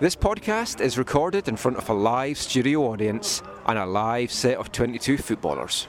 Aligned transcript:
This 0.00 0.16
podcast 0.16 0.80
is 0.80 0.98
recorded 0.98 1.48
in 1.48 1.56
front 1.56 1.76
of 1.76 1.88
a 1.88 1.94
live 1.94 2.36
studio 2.38 2.82
audience 2.82 3.42
and 3.66 3.78
a 3.78 3.86
live 3.86 4.30
set 4.32 4.56
of 4.58 4.72
22 4.72 5.18
footballers. 5.18 5.86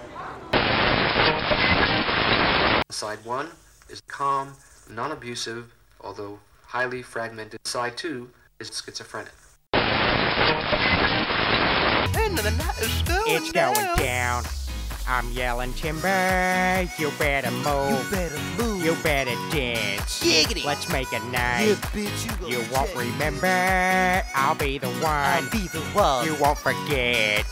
Side 2.91 3.19
1 3.23 3.49
is 3.89 4.01
calm, 4.07 4.53
non 4.89 5.11
abusive, 5.11 5.73
although 6.01 6.39
highly 6.65 7.01
fragmented. 7.01 7.59
Side 7.65 7.97
2 7.97 8.29
is 8.59 8.67
schizophrenic. 8.67 9.33
It's 13.27 13.51
going 13.51 13.95
down. 13.97 14.43
I'm 15.07 15.29
yelling 15.31 15.73
timber. 15.73 16.87
You 16.97 17.11
better 17.19 17.51
move. 17.51 17.91
You 17.91 18.11
better 18.11 18.39
move. 18.57 18.83
You 18.83 18.95
better 19.03 19.35
dance. 19.51 20.23
Giggity. 20.23 20.65
Let's 20.65 20.89
make 20.89 21.11
a 21.13 21.19
night. 21.29 21.65
Yeah, 21.67 21.75
bitch, 21.93 22.41
you, 22.41 22.47
You 22.47 22.57
won't 22.73 22.87
check. 22.89 22.95
remember. 22.97 24.23
I'll 24.33 24.55
be 24.55 24.77
the 24.79 24.89
one. 24.89 25.05
I'll 25.05 25.49
be 25.51 25.67
the 25.67 25.81
one. 25.93 26.25
You 26.25 26.35
won't 26.35 26.57
forget. 26.57 27.45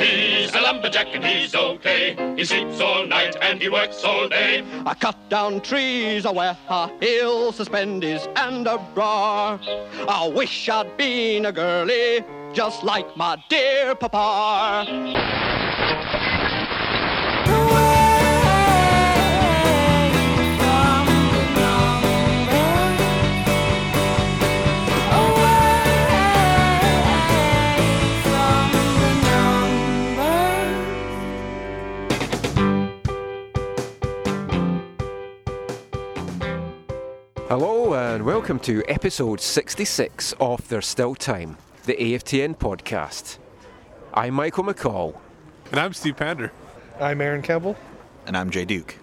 He's 0.00 0.54
a 0.54 0.60
lumberjack 0.60 1.08
and 1.12 1.24
he's 1.24 1.54
okay. 1.56 2.14
He 2.36 2.44
sleeps 2.44 2.80
all 2.80 3.04
night 3.04 3.36
and 3.42 3.60
he 3.60 3.68
works 3.68 4.04
all 4.04 4.28
day. 4.28 4.64
I 4.86 4.94
cut 4.94 5.16
down 5.28 5.60
trees 5.60 6.24
where 6.24 6.56
he'll 7.00 7.50
suspend 7.52 8.04
his 8.04 8.22
underbra. 8.28 9.58
I 10.08 10.28
wish 10.28 10.68
I'd 10.68 10.96
been 10.96 11.46
a 11.46 11.52
girlie, 11.52 12.22
just 12.52 12.82
like 12.82 13.16
my 13.16 13.42
dear 13.48 13.94
papa. 13.94 14.84
Hello 37.48 37.94
and 37.94 38.26
welcome 38.26 38.58
to 38.60 38.84
episode 38.88 39.40
66 39.40 40.34
of 40.38 40.68
There's 40.68 40.86
Still 40.86 41.14
Time, 41.14 41.56
the 41.88 41.96
AFTN 41.96 42.54
podcast. 42.58 43.38
I'm 44.12 44.34
Michael 44.34 44.62
McColl 44.62 45.16
And 45.70 45.80
I'm 45.80 45.94
Steve 45.94 46.18
Pander. 46.18 46.52
I'm 47.00 47.18
Aaron 47.22 47.40
Campbell. 47.40 47.78
And 48.26 48.36
I'm 48.36 48.50
Jay 48.50 48.66
Duke. 48.66 48.96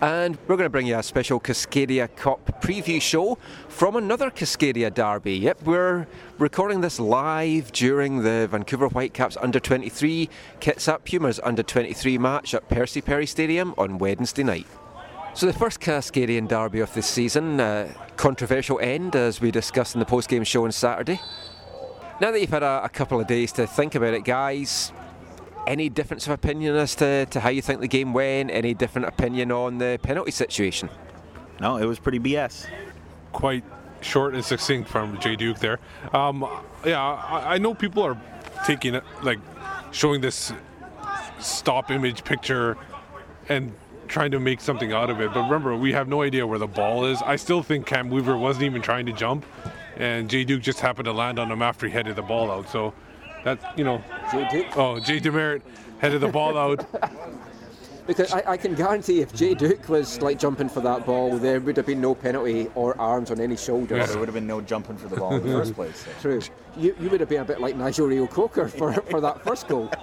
and 0.00 0.38
we're 0.46 0.54
going 0.56 0.66
to 0.66 0.70
bring 0.70 0.86
you 0.86 0.96
a 0.96 1.02
special 1.02 1.40
Cascadia 1.40 2.06
Cup 2.14 2.62
preview 2.62 3.02
show 3.02 3.38
from 3.68 3.96
another 3.96 4.30
Cascadia 4.30 4.94
derby. 4.94 5.36
Yep, 5.36 5.64
we're 5.64 6.06
recording 6.38 6.80
this 6.80 7.00
live 7.00 7.72
during 7.72 8.22
the 8.22 8.46
Vancouver 8.48 8.86
Whitecaps 8.86 9.36
under 9.38 9.58
23 9.58 10.28
Kitsap 10.60 11.02
Pumas 11.02 11.40
under 11.42 11.64
23 11.64 12.18
match 12.18 12.54
at 12.54 12.68
Percy 12.68 13.00
Perry 13.00 13.26
Stadium 13.26 13.74
on 13.76 13.98
Wednesday 13.98 14.44
night. 14.44 14.68
So 15.34 15.46
the 15.46 15.52
first 15.52 15.80
Cascadian 15.80 16.46
derby 16.46 16.78
of 16.78 16.94
this 16.94 17.08
season, 17.08 17.58
uh, 17.58 17.92
controversial 18.16 18.78
end 18.78 19.16
as 19.16 19.40
we 19.40 19.50
discussed 19.50 19.96
in 19.96 19.98
the 19.98 20.06
post-game 20.06 20.44
show 20.44 20.64
on 20.64 20.70
Saturday. 20.70 21.20
Now 22.20 22.32
that 22.32 22.40
you've 22.40 22.50
had 22.50 22.64
a, 22.64 22.82
a 22.84 22.88
couple 22.88 23.20
of 23.20 23.28
days 23.28 23.52
to 23.52 23.66
think 23.66 23.94
about 23.94 24.12
it, 24.12 24.24
guys, 24.24 24.92
any 25.68 25.88
difference 25.88 26.26
of 26.26 26.32
opinion 26.32 26.74
as 26.74 26.96
to, 26.96 27.26
to 27.26 27.40
how 27.40 27.48
you 27.48 27.62
think 27.62 27.80
the 27.80 27.88
game 27.88 28.12
went? 28.12 28.50
Any 28.50 28.74
different 28.74 29.06
opinion 29.06 29.52
on 29.52 29.78
the 29.78 30.00
penalty 30.02 30.32
situation? 30.32 30.90
No, 31.60 31.76
it 31.76 31.84
was 31.84 32.00
pretty 32.00 32.18
BS. 32.18 32.66
Quite 33.32 33.62
short 34.00 34.34
and 34.34 34.44
succinct 34.44 34.88
from 34.88 35.18
Jay 35.20 35.36
Duke 35.36 35.58
there. 35.60 35.78
Um, 36.12 36.44
yeah, 36.84 37.00
I, 37.00 37.54
I 37.54 37.58
know 37.58 37.72
people 37.72 38.02
are 38.02 38.20
taking 38.66 38.96
it, 38.96 39.04
like, 39.22 39.38
showing 39.92 40.20
this 40.20 40.52
stop 41.38 41.90
image 41.92 42.24
picture 42.24 42.76
and 43.48 43.72
trying 44.08 44.32
to 44.32 44.40
make 44.40 44.60
something 44.60 44.92
out 44.92 45.08
of 45.08 45.20
it. 45.20 45.32
But 45.32 45.42
remember, 45.42 45.76
we 45.76 45.92
have 45.92 46.08
no 46.08 46.22
idea 46.22 46.46
where 46.46 46.58
the 46.58 46.66
ball 46.66 47.04
is. 47.04 47.22
I 47.22 47.36
still 47.36 47.62
think 47.62 47.86
Cam 47.86 48.10
Weaver 48.10 48.36
wasn't 48.36 48.64
even 48.64 48.82
trying 48.82 49.06
to 49.06 49.12
jump, 49.12 49.44
and 49.98 50.30
Jay 50.30 50.44
Duke 50.44 50.62
just 50.62 50.80
happened 50.80 51.04
to 51.06 51.12
land 51.12 51.38
on 51.38 51.50
him 51.50 51.60
after 51.60 51.86
he 51.86 51.92
headed 51.92 52.16
the 52.16 52.22
ball 52.22 52.50
out. 52.50 52.70
So 52.70 52.94
that, 53.44 53.76
you 53.76 53.84
know, 53.84 54.02
Jay 54.32 54.48
Duke? 54.50 54.76
oh, 54.76 54.98
Jay 55.00 55.18
Demerit 55.18 55.62
headed 55.98 56.20
the 56.20 56.28
ball 56.28 56.56
out. 56.56 56.86
Because 58.06 58.32
I, 58.32 58.52
I 58.52 58.56
can 58.56 58.74
guarantee 58.74 59.20
if 59.20 59.34
Jay 59.34 59.52
Duke 59.52 59.86
was 59.86 60.22
like 60.22 60.38
jumping 60.38 60.70
for 60.70 60.80
that 60.80 61.04
ball, 61.04 61.36
there 61.36 61.60
would 61.60 61.76
have 61.76 61.84
been 61.84 62.00
no 62.00 62.14
penalty 62.14 62.70
or 62.74 62.98
arms 62.98 63.30
on 63.30 63.38
any 63.38 63.54
shoulders. 63.54 63.98
Yeah. 63.98 64.06
There 64.06 64.18
would 64.18 64.28
have 64.28 64.34
been 64.34 64.46
no 64.46 64.62
jumping 64.62 64.96
for 64.96 65.08
the 65.08 65.16
ball 65.16 65.34
in 65.34 65.46
the 65.46 65.52
first 65.52 65.74
place. 65.74 66.06
so. 66.06 66.10
True. 66.22 66.40
You, 66.74 66.96
you 66.98 67.10
would 67.10 67.20
have 67.20 67.28
been 67.28 67.42
a 67.42 67.44
bit 67.44 67.60
like 67.60 67.76
Nigel 67.76 68.06
Reo-Coker 68.06 68.68
for, 68.68 68.94
for 68.94 69.20
that 69.20 69.44
first 69.44 69.68
goal. 69.68 69.92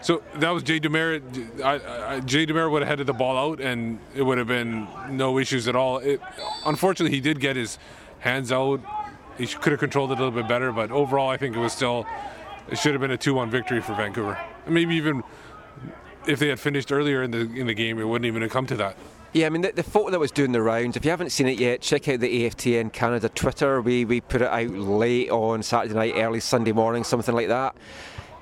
So 0.00 0.22
that 0.36 0.50
was 0.50 0.62
Jay 0.62 0.78
Demerit. 0.78 1.24
I, 1.60 1.80
I, 2.14 2.20
Jay 2.20 2.46
Demerit 2.46 2.70
would 2.70 2.82
have 2.82 2.88
headed 2.88 3.08
the 3.08 3.12
ball 3.12 3.36
out, 3.36 3.60
and 3.60 3.98
it 4.14 4.22
would 4.22 4.38
have 4.38 4.46
been 4.46 4.86
no 5.10 5.38
issues 5.40 5.66
at 5.66 5.74
all. 5.74 5.98
It, 5.98 6.20
unfortunately, 6.64 7.16
he 7.16 7.20
did 7.20 7.40
get 7.40 7.56
his 7.56 7.80
hands 8.20 8.52
out. 8.52 8.80
He 9.38 9.46
could 9.46 9.70
have 9.72 9.80
controlled 9.80 10.10
it 10.10 10.18
a 10.18 10.24
little 10.24 10.32
bit 10.32 10.48
better, 10.48 10.72
but 10.72 10.90
overall, 10.90 11.30
I 11.30 11.36
think 11.36 11.56
it 11.56 11.60
was 11.60 11.72
still. 11.72 12.06
It 12.70 12.76
should 12.78 12.92
have 12.92 13.00
been 13.00 13.12
a 13.12 13.16
two-one 13.16 13.50
victory 13.50 13.80
for 13.80 13.94
Vancouver. 13.94 14.38
Maybe 14.66 14.96
even 14.96 15.22
if 16.26 16.38
they 16.38 16.48
had 16.48 16.60
finished 16.60 16.92
earlier 16.92 17.22
in 17.22 17.30
the 17.30 17.40
in 17.40 17.66
the 17.66 17.74
game, 17.74 17.98
it 17.98 18.04
wouldn't 18.04 18.26
even 18.26 18.42
have 18.42 18.50
come 18.50 18.66
to 18.66 18.76
that. 18.76 18.96
Yeah, 19.32 19.46
I 19.46 19.50
mean, 19.50 19.60
the, 19.60 19.72
the 19.72 19.82
photo 19.82 20.10
that 20.10 20.20
was 20.20 20.30
doing 20.30 20.52
the 20.52 20.62
rounds, 20.62 20.96
if 20.96 21.04
you 21.04 21.10
haven't 21.10 21.30
seen 21.30 21.48
it 21.48 21.58
yet, 21.58 21.82
check 21.82 22.08
out 22.08 22.20
the 22.20 22.44
AFTN 22.44 22.92
Canada 22.94 23.28
Twitter. 23.28 23.82
We, 23.82 24.06
we 24.06 24.22
put 24.22 24.40
it 24.40 24.48
out 24.48 24.70
late 24.70 25.30
on 25.30 25.62
Saturday 25.62 25.94
night, 25.94 26.14
early 26.16 26.40
Sunday 26.40 26.72
morning, 26.72 27.04
something 27.04 27.34
like 27.34 27.48
that. 27.48 27.76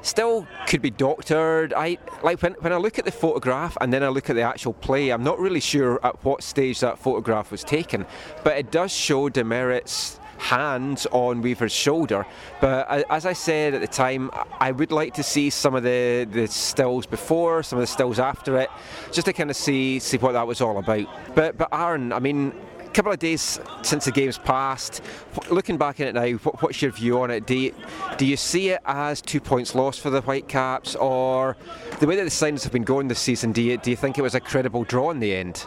Still 0.02 0.46
could 0.68 0.82
be 0.82 0.90
doctored. 0.90 1.74
I 1.74 1.98
like 2.22 2.40
when, 2.40 2.52
when 2.60 2.72
I 2.72 2.76
look 2.76 3.00
at 3.00 3.04
the 3.04 3.10
photograph 3.10 3.76
and 3.80 3.92
then 3.92 4.04
I 4.04 4.08
look 4.08 4.30
at 4.30 4.36
the 4.36 4.42
actual 4.42 4.74
play, 4.74 5.10
I'm 5.10 5.24
not 5.24 5.40
really 5.40 5.58
sure 5.58 5.98
at 6.06 6.24
what 6.24 6.44
stage 6.44 6.78
that 6.80 7.00
photograph 7.00 7.50
was 7.50 7.64
taken, 7.64 8.06
but 8.44 8.56
it 8.56 8.70
does 8.70 8.92
show 8.92 9.28
demerits 9.28 10.20
hands 10.38 11.06
on 11.12 11.42
Weaver's 11.42 11.72
shoulder. 11.72 12.26
But 12.60 12.88
as 13.10 13.26
I 13.26 13.32
said 13.32 13.74
at 13.74 13.80
the 13.80 13.86
time, 13.86 14.30
I 14.60 14.72
would 14.72 14.92
like 14.92 15.14
to 15.14 15.22
see 15.22 15.50
some 15.50 15.74
of 15.74 15.82
the, 15.82 16.26
the 16.30 16.46
stills 16.46 17.06
before, 17.06 17.62
some 17.62 17.78
of 17.78 17.82
the 17.82 17.86
stills 17.86 18.18
after 18.18 18.58
it, 18.58 18.70
just 19.12 19.26
to 19.26 19.32
kind 19.32 19.50
of 19.50 19.56
see 19.56 19.98
see 19.98 20.18
what 20.18 20.32
that 20.32 20.46
was 20.46 20.60
all 20.60 20.78
about. 20.78 21.06
But 21.34 21.56
but 21.58 21.68
Aaron, 21.72 22.12
I 22.12 22.18
mean. 22.18 22.52
A 22.78 22.96
couple 22.96 23.12
of 23.12 23.18
days 23.18 23.60
since 23.82 24.06
the 24.06 24.10
game's 24.10 24.38
passed, 24.38 25.02
looking 25.50 25.76
back 25.76 26.00
at 26.00 26.06
it 26.06 26.14
now, 26.14 26.30
what, 26.38 26.62
what's 26.62 26.80
your 26.80 26.90
view 26.92 27.20
on 27.20 27.30
it? 27.30 27.46
Do 27.46 27.54
you, 27.54 27.74
do 28.16 28.24
you 28.24 28.38
see 28.38 28.70
it 28.70 28.80
as 28.86 29.20
two 29.20 29.38
points 29.38 29.74
lost 29.74 30.00
for 30.00 30.08
the 30.08 30.22
Whitecaps, 30.22 30.96
or 30.96 31.58
the 32.00 32.06
way 32.06 32.16
that 32.16 32.24
the 32.24 32.30
signs 32.30 32.64
have 32.64 32.72
been 32.72 32.84
going 32.84 33.08
this 33.08 33.18
season? 33.18 33.52
Do 33.52 33.60
you 33.60 33.76
do 33.76 33.90
you 33.90 33.96
think 33.96 34.16
it 34.16 34.22
was 34.22 34.34
a 34.34 34.40
credible 34.40 34.84
draw 34.84 35.10
in 35.10 35.20
the 35.20 35.34
end? 35.34 35.66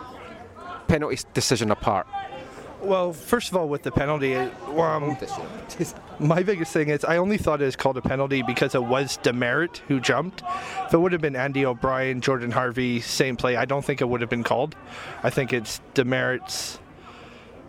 Penalty 0.87 1.19
decision 1.35 1.69
apart. 1.69 2.07
Well, 2.81 3.11
first 3.11 3.49
of 3.49 3.57
all, 3.57 3.67
with 3.67 3.83
the 3.83 3.91
penalty, 3.91 4.35
um, 4.35 5.17
my 6.19 6.43
biggest 6.43 6.71
thing 6.71 6.89
is 6.89 7.03
I 7.03 7.17
only 7.17 7.37
thought 7.37 7.61
it 7.61 7.65
was 7.65 7.75
called 7.75 7.97
a 7.97 8.01
penalty 8.01 8.41
because 8.41 8.73
it 8.73 8.83
was 8.83 9.17
Demerit 9.17 9.81
who 9.89 9.99
jumped. 9.99 10.43
If 10.85 10.93
it 10.93 10.97
would 10.97 11.11
have 11.11 11.21
been 11.21 11.35
Andy 11.35 11.65
O'Brien, 11.65 12.21
Jordan 12.21 12.51
Harvey, 12.51 13.01
same 13.01 13.35
play, 13.35 13.57
I 13.57 13.65
don't 13.65 13.83
think 13.83 13.99
it 13.99 14.05
would 14.05 14.21
have 14.21 14.29
been 14.29 14.45
called. 14.45 14.75
I 15.23 15.29
think 15.29 15.51
it's 15.51 15.81
Demerit's 15.93 16.79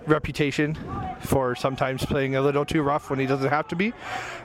reputation 0.07 0.79
for 1.21 1.55
sometimes 1.55 2.05
playing 2.07 2.37
a 2.37 2.41
little 2.41 2.65
too 2.65 2.83
rough 2.83 3.11
when 3.11 3.19
he 3.19 3.27
doesn't 3.27 3.51
have 3.51 3.69
to 3.69 3.77
be. 3.77 3.93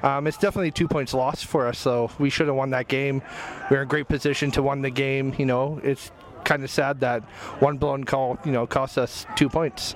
Um, 0.04 0.28
it's 0.28 0.38
definitely 0.38 0.72
two 0.72 0.88
points 0.88 1.14
lost 1.14 1.46
for 1.46 1.68
us, 1.68 1.78
so 1.78 2.12
we 2.18 2.30
should 2.30 2.48
have 2.48 2.56
won 2.56 2.72
that 2.72 2.88
game. 2.88 3.22
We 3.70 3.78
are 3.78 3.84
in 3.84 3.88
great 3.88 4.08
position 4.08 4.52
to 4.52 4.64
win 4.64 4.82
the 4.82 4.90
game. 4.90 5.34
You 5.38 5.46
know, 5.46 5.80
it's 5.84 6.12
kind 6.44 6.64
of 6.64 6.70
sad 6.70 7.00
that 7.02 7.24
one 7.60 7.78
blown 7.78 8.04
call, 8.04 8.38
you 8.46 8.52
know, 8.52 8.68
cost 8.68 8.98
us 8.98 9.26
two 9.36 9.50
points. 9.50 9.96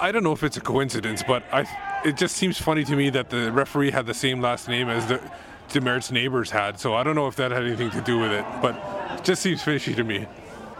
I 0.00 0.12
don't 0.12 0.24
know 0.24 0.32
if 0.32 0.42
it's 0.42 0.56
a 0.56 0.60
coincidence, 0.60 1.22
but 1.26 1.42
I 1.52 1.66
it 2.04 2.16
just 2.16 2.36
seems 2.36 2.58
funny 2.58 2.84
to 2.84 2.96
me 2.96 3.10
that 3.10 3.28
the 3.28 3.52
referee 3.52 3.90
had 3.90 4.06
the 4.06 4.14
same 4.14 4.40
last 4.40 4.68
name 4.68 4.88
as 4.88 5.06
the 5.06 5.20
Demerit's 5.68 6.10
neighbors 6.10 6.50
had. 6.50 6.80
So 6.80 6.94
I 6.94 7.02
don't 7.02 7.14
know 7.14 7.26
if 7.26 7.36
that 7.36 7.50
had 7.50 7.64
anything 7.64 7.90
to 7.90 8.00
do 8.00 8.18
with 8.18 8.32
it, 8.32 8.44
but 8.62 8.74
it 9.18 9.24
just 9.24 9.42
seems 9.42 9.62
fishy 9.62 9.94
to 9.94 10.02
me. 10.02 10.26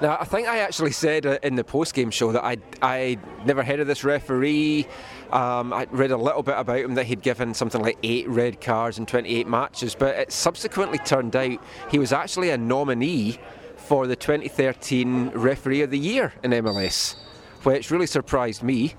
Now, 0.00 0.16
I 0.18 0.24
think 0.24 0.48
I 0.48 0.60
actually 0.60 0.92
said 0.92 1.26
in 1.26 1.56
the 1.56 1.64
post-game 1.64 2.10
show 2.10 2.32
that 2.32 2.42
I 2.42 2.56
I 2.80 3.18
never 3.44 3.62
heard 3.62 3.80
of 3.80 3.86
this 3.86 4.02
referee. 4.02 4.86
Um, 5.30 5.72
I 5.74 5.86
read 5.90 6.10
a 6.10 6.16
little 6.16 6.42
bit 6.42 6.56
about 6.56 6.78
him 6.78 6.94
that 6.94 7.04
he'd 7.04 7.22
given 7.22 7.52
something 7.52 7.82
like 7.82 7.98
eight 8.02 8.26
red 8.28 8.60
cards 8.60 8.98
in 8.98 9.04
28 9.04 9.46
matches, 9.46 9.94
but 9.94 10.16
it 10.16 10.32
subsequently 10.32 10.98
turned 10.98 11.36
out 11.36 11.62
he 11.90 11.98
was 11.98 12.12
actually 12.12 12.50
a 12.50 12.58
nominee 12.58 13.38
for 13.76 14.06
the 14.06 14.16
2013 14.16 15.30
Referee 15.34 15.82
of 15.82 15.90
the 15.90 15.98
Year 15.98 16.32
in 16.42 16.52
MLS, 16.52 17.16
which 17.62 17.90
really 17.90 18.06
surprised 18.06 18.62
me. 18.62 18.94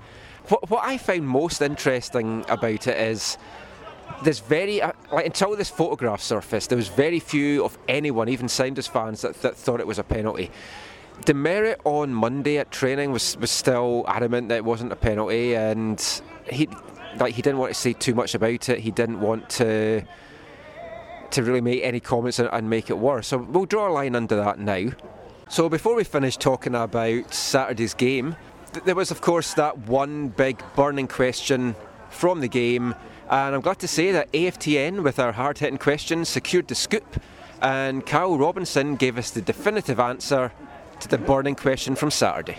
What, 0.48 0.70
what 0.70 0.84
I 0.84 0.98
found 0.98 1.26
most 1.26 1.62
interesting 1.62 2.44
about 2.48 2.86
it 2.86 2.98
is 2.98 3.38
there's 4.22 4.40
very 4.40 4.82
uh, 4.82 4.92
like 5.12 5.26
until 5.26 5.56
this 5.56 5.70
photograph 5.70 6.20
surfaced, 6.20 6.68
there 6.68 6.76
was 6.76 6.88
very 6.88 7.20
few 7.20 7.64
of 7.64 7.78
anyone, 7.88 8.28
even 8.28 8.48
Sounders 8.48 8.86
fans, 8.86 9.22
that, 9.22 9.40
that 9.42 9.56
thought 9.56 9.80
it 9.80 9.86
was 9.86 9.98
a 9.98 10.04
penalty. 10.04 10.50
Demerit 11.24 11.80
on 11.84 12.12
Monday 12.12 12.58
at 12.58 12.70
training 12.70 13.12
was, 13.12 13.36
was 13.36 13.50
still 13.50 14.04
adamant 14.08 14.48
that 14.48 14.56
it 14.56 14.64
wasn't 14.64 14.92
a 14.92 14.96
penalty, 14.96 15.54
and 15.54 16.22
he 16.50 16.68
like 17.18 17.34
he 17.34 17.42
didn't 17.42 17.58
want 17.58 17.72
to 17.72 17.78
say 17.78 17.92
too 17.92 18.14
much 18.14 18.34
about 18.34 18.68
it. 18.68 18.80
He 18.80 18.90
didn't 18.90 19.20
want 19.20 19.48
to 19.50 20.02
to 21.30 21.42
really 21.42 21.60
make 21.60 21.82
any 21.82 22.00
comments 22.00 22.38
and, 22.38 22.48
and 22.52 22.68
make 22.68 22.90
it 22.90 22.98
worse. 22.98 23.28
So 23.28 23.38
we'll 23.38 23.64
draw 23.64 23.88
a 23.88 23.92
line 23.92 24.14
under 24.14 24.36
that 24.36 24.58
now. 24.58 24.90
So 25.48 25.68
before 25.68 25.94
we 25.94 26.04
finish 26.04 26.36
talking 26.36 26.74
about 26.74 27.32
Saturday's 27.32 27.94
game, 27.94 28.36
there 28.84 28.94
was 28.94 29.10
of 29.10 29.20
course 29.20 29.54
that 29.54 29.78
one 29.78 30.28
big 30.28 30.62
burning 30.74 31.08
question 31.08 31.74
from 32.10 32.40
the 32.40 32.48
game, 32.48 32.94
and 33.30 33.54
I'm 33.54 33.60
glad 33.60 33.78
to 33.80 33.88
say 33.88 34.12
that 34.12 34.30
AFTN 34.32 35.02
with 35.02 35.18
our 35.18 35.32
hard-hitting 35.32 35.78
questions 35.78 36.28
secured 36.28 36.68
the 36.68 36.74
scoop, 36.74 37.20
and 37.60 38.04
Carl 38.04 38.38
Robinson 38.38 38.96
gave 38.96 39.18
us 39.18 39.30
the 39.30 39.40
definitive 39.40 39.98
answer 40.00 40.52
to 41.00 41.08
the 41.08 41.18
burning 41.18 41.54
question 41.54 41.94
from 41.94 42.10
Saturday. 42.10 42.58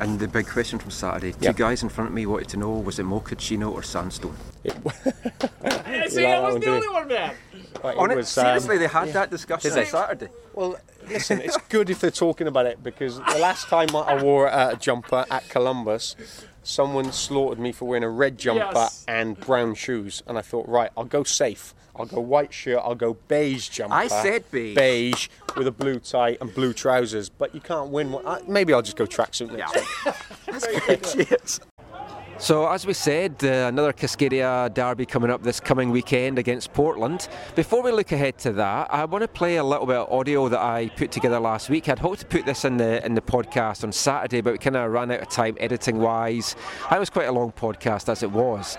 And 0.00 0.18
the 0.18 0.26
big 0.26 0.46
question 0.46 0.78
from 0.78 0.90
Saturday, 0.90 1.32
two 1.32 1.52
guys 1.52 1.82
in 1.82 1.88
front 1.88 2.08
of 2.08 2.14
me 2.14 2.26
wanted 2.26 2.48
to 2.48 2.56
know 2.56 2.70
was 2.70 2.98
it 2.98 3.06
mochaccino 3.06 3.70
or 3.70 3.82
sandstone? 3.82 4.36
See, 4.64 6.26
I 6.26 6.40
was 6.40 6.60
the 6.60 6.68
only 6.68 6.88
one, 6.88 7.08
man. 7.08 7.34
On 7.82 8.10
it, 8.10 8.26
seriously, 8.26 8.78
they 8.78 8.88
had 8.88 9.12
that 9.12 9.30
discussion 9.30 9.72
on 9.72 9.86
Saturday. 9.86 10.28
Well, 10.54 10.76
listen, 11.08 11.40
it's 11.40 11.56
good 11.68 11.90
if 11.90 12.00
they're 12.00 12.10
talking 12.10 12.46
about 12.46 12.66
it 12.66 12.82
because 12.82 13.16
the 13.18 13.38
last 13.38 13.68
time 13.68 13.94
I 13.94 14.22
wore 14.22 14.46
a 14.46 14.76
jumper 14.78 15.24
at 15.30 15.48
Columbus, 15.48 16.16
someone 16.62 17.12
slaughtered 17.12 17.58
me 17.58 17.72
for 17.72 17.86
wearing 17.86 18.04
a 18.04 18.08
red 18.10 18.38
jumper 18.38 18.62
Yes. 18.74 19.04
and 19.08 19.38
brown 19.38 19.74
shoes, 19.74 20.22
and 20.26 20.38
I 20.38 20.42
thought, 20.42 20.68
right, 20.68 20.90
I'll 20.96 21.04
go 21.04 21.22
safe. 21.24 21.74
I'll 21.96 22.06
go 22.06 22.20
white 22.20 22.52
shirt. 22.52 22.80
I'll 22.82 22.96
go 22.96 23.14
beige 23.28 23.68
jumper. 23.68 23.94
I 23.94 24.08
said 24.08 24.50
beige. 24.50 24.74
Beige 24.74 25.28
with 25.56 25.68
a 25.68 25.70
blue 25.70 26.00
tie 26.00 26.36
and 26.40 26.52
blue 26.52 26.72
trousers. 26.72 27.28
But 27.28 27.54
you 27.54 27.60
can't 27.60 27.90
win. 27.90 28.10
One. 28.10 28.26
I, 28.26 28.40
maybe 28.48 28.72
I'll 28.74 28.82
just 28.82 28.96
go 28.96 29.06
tracksuit 29.06 29.52
next 29.52 29.72
time. 30.02 31.24
Cheers. 31.28 31.60
So, 32.36 32.68
as 32.68 32.84
we 32.84 32.94
said, 32.94 33.36
uh, 33.44 33.68
another 33.68 33.92
Cascadia 33.92 34.72
derby 34.74 35.06
coming 35.06 35.30
up 35.30 35.44
this 35.44 35.60
coming 35.60 35.90
weekend 35.90 36.36
against 36.36 36.72
Portland. 36.72 37.28
Before 37.54 37.80
we 37.80 37.92
look 37.92 38.10
ahead 38.10 38.38
to 38.38 38.52
that, 38.54 38.92
I 38.92 39.04
want 39.04 39.22
to 39.22 39.28
play 39.28 39.56
a 39.56 39.64
little 39.64 39.86
bit 39.86 39.96
of 39.96 40.12
audio 40.12 40.48
that 40.48 40.60
I 40.60 40.88
put 40.88 41.12
together 41.12 41.38
last 41.38 41.70
week. 41.70 41.88
I'd 41.88 42.00
hoped 42.00 42.20
to 42.20 42.26
put 42.26 42.44
this 42.44 42.64
in 42.64 42.76
the 42.76 43.04
in 43.06 43.14
the 43.14 43.22
podcast 43.22 43.84
on 43.84 43.92
Saturday, 43.92 44.40
but 44.40 44.52
we 44.52 44.58
kind 44.58 44.76
of 44.76 44.90
ran 44.90 45.12
out 45.12 45.20
of 45.20 45.28
time 45.28 45.56
editing 45.60 45.98
wise. 45.98 46.56
It 46.90 46.98
was 46.98 47.08
quite 47.08 47.28
a 47.28 47.32
long 47.32 47.52
podcast 47.52 48.08
as 48.08 48.24
it 48.24 48.32
was. 48.32 48.76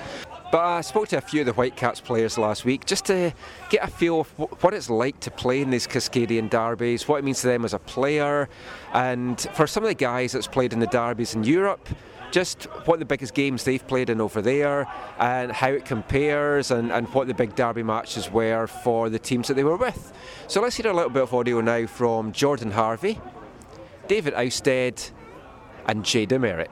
But 0.51 0.59
I 0.59 0.81
spoke 0.81 1.07
to 1.09 1.17
a 1.17 1.21
few 1.21 1.39
of 1.39 1.47
the 1.47 1.53
Whitecaps 1.53 2.01
players 2.01 2.37
last 2.37 2.65
week 2.65 2.85
just 2.85 3.05
to 3.05 3.33
get 3.69 3.83
a 3.83 3.87
feel 3.87 4.21
of 4.21 4.29
what 4.37 4.73
it's 4.73 4.89
like 4.89 5.19
to 5.21 5.31
play 5.31 5.61
in 5.61 5.69
these 5.69 5.87
Cascadian 5.87 6.49
derbies, 6.49 7.07
what 7.07 7.17
it 7.17 7.23
means 7.23 7.41
to 7.41 7.47
them 7.47 7.63
as 7.65 7.73
a 7.73 7.79
player, 7.79 8.49
and 8.93 9.39
for 9.53 9.65
some 9.65 9.83
of 9.83 9.87
the 9.87 9.95
guys 9.95 10.33
that's 10.33 10.47
played 10.47 10.73
in 10.73 10.79
the 10.79 10.87
derbies 10.87 11.35
in 11.35 11.43
Europe, 11.43 11.87
just 12.31 12.63
what 12.85 12.99
the 12.99 13.05
biggest 13.05 13.33
games 13.33 13.63
they've 13.63 13.85
played 13.87 14.09
in 14.09 14.19
over 14.19 14.41
there 14.41 14.87
and 15.19 15.51
how 15.51 15.69
it 15.69 15.85
compares 15.85 16.71
and, 16.71 16.91
and 16.91 17.07
what 17.13 17.27
the 17.27 17.33
big 17.33 17.55
derby 17.55 17.83
matches 17.83 18.29
were 18.29 18.67
for 18.67 19.09
the 19.09 19.19
teams 19.19 19.47
that 19.47 19.53
they 19.53 19.63
were 19.63 19.77
with. 19.77 20.13
So 20.47 20.61
let's 20.61 20.75
hear 20.75 20.91
a 20.91 20.93
little 20.93 21.09
bit 21.09 21.23
of 21.23 21.33
audio 21.33 21.61
now 21.61 21.85
from 21.85 22.31
Jordan 22.31 22.71
Harvey, 22.71 23.19
David 24.07 24.33
Ousted, 24.33 25.11
and 25.87 26.03
Jay 26.03 26.25
Demerit. 26.25 26.69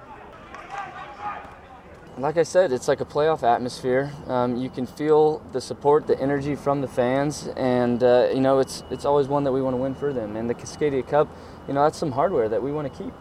Like 2.18 2.38
I 2.38 2.44
said, 2.44 2.72
it's 2.72 2.88
like 2.88 3.02
a 3.02 3.06
playoff 3.06 3.42
atmosphere. 3.42 4.12
Um, 4.28 4.56
you 4.56 4.70
can 4.70 4.86
feel 4.86 5.40
the 5.52 5.60
support, 5.60 6.06
the 6.06 6.20
energy 6.22 6.54
from 6.54 6.82
the 6.82 6.88
fans, 6.88 7.48
and 7.58 8.04
uh, 8.04 8.30
you 8.32 8.40
know 8.40 8.60
it's 8.60 8.84
it's 8.92 9.04
always 9.04 9.28
one 9.28 9.44
that 9.46 9.52
we 9.52 9.64
want 9.64 9.74
to 9.74 9.82
win 9.82 9.96
for 9.96 10.14
them. 10.14 10.36
And 10.36 10.48
the 10.48 10.54
Cascadia 10.54 11.08
Cup, 11.08 11.28
you 11.68 11.74
know, 11.74 11.84
that's 11.84 11.98
some 11.98 12.12
hardware 12.12 12.48
that 12.50 12.62
we 12.62 12.72
want 12.72 12.92
to 12.92 13.04
keep. 13.04 13.14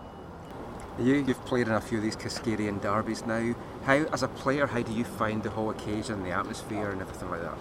You, 0.98 1.14
you've 1.14 1.44
played 1.46 1.68
in 1.68 1.72
a 1.72 1.80
few 1.80 1.98
of 1.98 2.04
these 2.04 2.16
Cascadian 2.16 2.80
derbies 2.82 3.24
now. 3.24 3.54
How, 3.84 4.04
as 4.12 4.22
a 4.22 4.28
player, 4.28 4.66
how 4.66 4.82
do 4.82 4.92
you 4.92 5.04
find 5.04 5.42
the 5.42 5.50
whole 5.50 5.70
occasion, 5.70 6.22
the 6.22 6.30
atmosphere, 6.30 6.90
and 6.90 7.00
everything 7.00 7.30
like 7.30 7.40
that? 7.40 7.56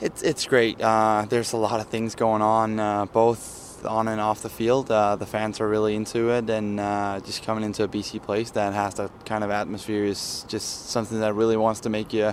It's 0.00 0.22
it's 0.22 0.46
great. 0.46 0.80
Uh, 0.80 1.26
there's 1.28 1.52
a 1.52 1.56
lot 1.56 1.80
of 1.80 1.88
things 1.88 2.14
going 2.14 2.42
on, 2.42 2.80
uh, 2.80 3.06
both 3.06 3.84
on 3.84 4.08
and 4.08 4.20
off 4.20 4.42
the 4.42 4.48
field. 4.48 4.90
Uh, 4.90 5.14
the 5.14 5.26
fans 5.26 5.60
are 5.60 5.68
really 5.68 5.94
into 5.94 6.30
it, 6.30 6.48
and 6.48 6.80
uh, 6.80 7.20
just 7.24 7.44
coming 7.44 7.64
into 7.64 7.84
a 7.84 7.88
BC 7.88 8.22
place 8.22 8.50
that 8.52 8.72
has 8.72 8.94
that 8.94 9.10
kind 9.26 9.44
of 9.44 9.50
atmosphere 9.50 10.04
is 10.04 10.44
just 10.48 10.88
something 10.88 11.20
that 11.20 11.34
really 11.34 11.56
wants 11.56 11.80
to 11.80 11.90
make 11.90 12.12
you 12.12 12.32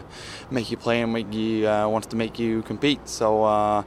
make 0.49 0.71
you 0.71 0.77
play 0.77 1.01
and 1.01 1.11
make 1.11 1.31
you 1.33 1.67
uh, 1.67 1.87
wants 1.87 2.07
to 2.07 2.15
make 2.15 2.39
you 2.39 2.61
compete. 2.63 3.07
So. 3.07 3.43
Uh, 3.43 3.83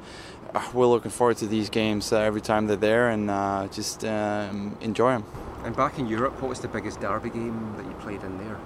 we're 0.72 0.86
looking 0.86 1.10
forward 1.10 1.36
to 1.36 1.48
these 1.48 1.68
games 1.68 2.12
every 2.12 2.40
time 2.40 2.68
they're 2.68 2.76
there, 2.76 3.08
and 3.08 3.26
just 3.72 4.04
um, 4.04 4.78
enjoy 4.80 5.10
them. 5.10 5.24
And 5.64 5.74
back 5.74 5.98
in 5.98 6.06
Europe, 6.06 6.40
what 6.42 6.50
was 6.50 6.60
the 6.60 6.68
biggest 6.68 7.00
derby 7.00 7.30
game 7.30 7.74
that 7.78 7.86
you 7.86 7.92
played 7.92 8.22
in 8.22 8.36
there? 8.36 8.58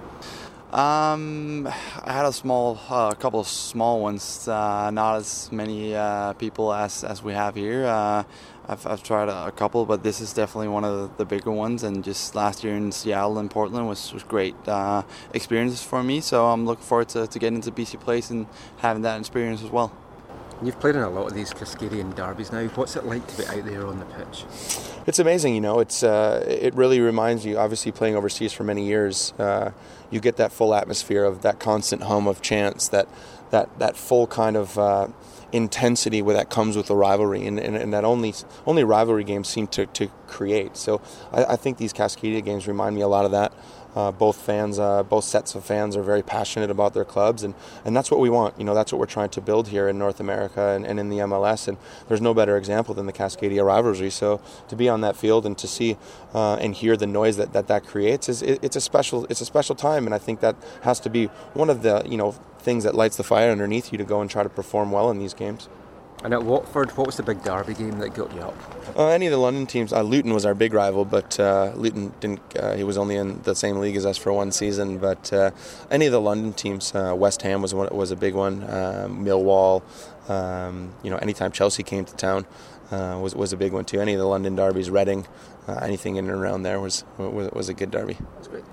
Um, 0.77 1.65
I 1.65 2.11
had 2.11 2.25
a 2.25 2.33
small, 2.33 2.77
a 2.89 3.15
couple 3.17 3.39
of 3.39 3.47
small 3.47 4.01
ones. 4.01 4.47
Uh, 4.47 4.91
not 4.91 5.15
as 5.15 5.49
many 5.49 5.95
uh, 5.95 6.33
people 6.33 6.73
as, 6.73 7.05
as 7.05 7.23
we 7.23 7.33
have 7.33 7.55
here. 7.55 7.85
Uh, 7.85 8.23
I've, 8.67 8.85
I've 8.85 9.01
tried 9.01 9.29
a, 9.29 9.47
a 9.47 9.51
couple, 9.51 9.85
but 9.85 10.03
this 10.03 10.19
is 10.19 10.33
definitely 10.33 10.67
one 10.67 10.83
of 10.83 11.17
the, 11.17 11.23
the 11.23 11.25
bigger 11.25 11.51
ones. 11.51 11.83
And 11.83 12.03
just 12.03 12.35
last 12.35 12.65
year 12.65 12.75
in 12.75 12.91
Seattle 12.91 13.39
and 13.39 13.49
Portland 13.49 13.87
was, 13.87 14.13
was 14.13 14.23
great 14.23 14.55
uh, 14.67 15.03
experiences 15.33 15.81
for 15.81 16.03
me. 16.03 16.19
So 16.19 16.47
I'm 16.47 16.65
looking 16.65 16.83
forward 16.83 17.09
to, 17.09 17.27
to 17.27 17.39
getting 17.39 17.55
into 17.55 17.71
BC 17.71 17.99
Place 18.01 18.29
and 18.29 18.45
having 18.79 19.03
that 19.03 19.17
experience 19.19 19.63
as 19.63 19.69
well. 19.69 19.91
You've 20.61 20.79
played 20.79 20.95
in 20.95 21.01
a 21.01 21.09
lot 21.09 21.27
of 21.27 21.33
these 21.33 21.53
Cascadian 21.53 22.13
derbies 22.15 22.51
now. 22.51 22.65
What's 22.69 22.97
it 22.97 23.05
like 23.05 23.25
to 23.27 23.37
be 23.37 23.45
out 23.47 23.63
there 23.63 23.87
on 23.87 23.99
the 23.99 24.05
pitch? 24.05 24.43
It's 25.07 25.17
amazing, 25.17 25.55
you 25.55 25.61
know. 25.61 25.79
It's 25.79 26.03
uh, 26.03 26.43
it 26.45 26.73
really 26.75 26.99
reminds 26.99 27.45
you. 27.45 27.57
Obviously, 27.57 27.93
playing 27.93 28.15
overseas 28.17 28.51
for 28.51 28.65
many 28.65 28.85
years, 28.85 29.33
uh, 29.39 29.71
you 30.11 30.19
get 30.19 30.35
that 30.35 30.51
full 30.51 30.75
atmosphere 30.75 31.23
of 31.23 31.43
that 31.43 31.59
constant 31.59 32.03
hum 32.03 32.27
of 32.27 32.41
chants, 32.41 32.89
that 32.89 33.07
that 33.51 33.79
that 33.79 33.95
full 33.95 34.27
kind 34.27 34.57
of 34.57 34.77
uh, 34.77 35.07
intensity 35.53 36.21
where 36.21 36.35
that 36.35 36.49
comes 36.49 36.75
with 36.75 36.87
the 36.87 36.95
rivalry, 36.95 37.45
and, 37.47 37.57
and, 37.57 37.77
and 37.77 37.93
that 37.93 38.03
only 38.03 38.33
only 38.67 38.83
rivalry 38.83 39.23
games 39.23 39.47
seem 39.47 39.65
to, 39.67 39.85
to 39.85 40.09
create. 40.27 40.75
So 40.75 41.01
I, 41.31 41.45
I 41.45 41.55
think 41.55 41.77
these 41.77 41.93
Cascadia 41.93 42.43
games 42.43 42.67
remind 42.67 42.95
me 42.95 43.01
a 43.01 43.07
lot 43.07 43.23
of 43.23 43.31
that. 43.31 43.53
Uh, 43.95 44.11
both 44.11 44.39
fans, 44.39 44.77
uh, 44.77 45.03
both 45.03 45.23
sets 45.23 45.55
of 45.55 45.65
fans 45.65 45.95
are 45.95 46.03
very 46.03 46.21
passionate 46.21 46.69
about 46.69 46.93
their 46.93 47.05
clubs, 47.05 47.43
and, 47.43 47.53
and 47.83 47.95
that's 47.95 48.11
what 48.11 48.19
we 48.19 48.29
want. 48.29 48.57
You 48.57 48.63
know, 48.63 48.75
that's 48.75 48.91
what 48.91 48.99
we're 48.99 49.05
trying 49.05 49.29
to 49.29 49.41
build 49.41 49.69
here 49.69 49.87
in 49.87 49.97
North 49.97 50.19
America 50.19 50.69
and, 50.69 50.85
and 50.85 50.99
in 50.99 51.09
the 51.09 51.17
MLS. 51.19 51.67
And 51.67 51.77
there's 52.07 52.21
no 52.21 52.33
better 52.33 52.55
example 52.57 52.93
than 52.93 53.07
the 53.07 53.13
Cascadia 53.13 53.65
rivalry. 53.65 54.09
So 54.09 54.41
to 54.67 54.75
be 54.75 54.87
on 54.87 55.01
that 55.01 55.15
field 55.15 55.45
and 55.45 55.57
to 55.57 55.67
see 55.67 55.97
uh, 56.33 56.55
and 56.55 56.75
hear 56.75 56.95
the 56.95 57.07
noise 57.07 57.37
that 57.37 57.53
that, 57.53 57.67
that 57.67 57.85
creates 57.85 58.29
is 58.29 58.41
it, 58.41 58.59
it's 58.63 58.75
a 58.75 58.81
special 58.81 59.25
it's 59.25 59.41
a 59.41 59.45
special 59.45 59.75
time, 59.75 60.05
and 60.05 60.13
I 60.13 60.19
think 60.19 60.39
that 60.41 60.55
has 60.83 60.99
to 61.01 61.09
be 61.09 61.25
one 61.53 61.69
of 61.69 61.81
the 61.81 62.03
you 62.05 62.17
know 62.17 62.31
things 62.59 62.83
that 62.83 62.93
lights 62.93 63.17
the 63.17 63.23
fire 63.23 63.51
underneath 63.51 63.91
you 63.91 63.97
to 63.97 64.03
go 64.03 64.21
and 64.21 64.29
try 64.29 64.43
to 64.43 64.49
perform 64.49 64.91
well 64.91 65.09
in 65.09 65.19
these 65.19 65.33
games. 65.33 65.67
And 66.23 66.33
at 66.33 66.43
Watford, 66.43 66.91
what 66.97 67.07
was 67.07 67.15
the 67.15 67.23
big 67.23 67.43
derby 67.43 67.73
game 67.73 67.97
that 67.99 68.13
got 68.13 68.33
you 68.33 68.41
up? 68.41 68.97
Uh, 68.97 69.07
any 69.07 69.25
of 69.25 69.31
the 69.31 69.37
London 69.37 69.65
teams, 69.65 69.93
uh, 69.93 70.01
Luton 70.01 70.33
was 70.33 70.45
our 70.45 70.53
big 70.53 70.73
rival, 70.73 71.05
but 71.05 71.39
uh, 71.39 71.71
Luton 71.75 72.13
didn't. 72.19 72.41
Uh, 72.57 72.75
he 72.75 72.83
was 72.83 72.97
only 72.97 73.15
in 73.15 73.41
the 73.43 73.55
same 73.55 73.77
league 73.77 73.95
as 73.95 74.05
us 74.05 74.17
for 74.17 74.33
one 74.33 74.51
season. 74.51 74.97
But 74.97 75.31
uh, 75.31 75.51
any 75.89 76.07
of 76.07 76.11
the 76.11 76.19
London 76.19 76.51
teams, 76.51 76.93
uh, 76.93 77.13
West 77.15 77.41
Ham 77.43 77.61
was 77.61 77.73
one, 77.73 77.87
was 77.91 78.11
a 78.11 78.17
big 78.17 78.33
one. 78.33 78.63
Um, 78.63 79.23
Millwall, 79.23 79.81
um, 80.29 80.93
you 81.03 81.09
know, 81.09 81.17
anytime 81.17 81.51
Chelsea 81.53 81.83
came 81.83 82.03
to 82.03 82.15
town 82.15 82.45
uh, 82.91 83.19
was 83.21 83.35
was 83.35 83.53
a 83.53 83.57
big 83.57 83.73
one 83.73 83.85
too. 83.85 83.99
Any 83.99 84.13
of 84.13 84.19
the 84.19 84.27
London 84.27 84.55
derbies, 84.55 84.89
Reading, 84.89 85.27
uh, 85.67 85.79
anything 85.81 86.15
in 86.15 86.29
and 86.29 86.33
around 86.33 86.63
there 86.63 86.79
was 86.79 87.03
was, 87.17 87.51
was 87.51 87.69
a 87.69 87.73
good 87.73 87.91
derby. 87.91 88.17
That's 88.35 88.47
great. 88.47 88.63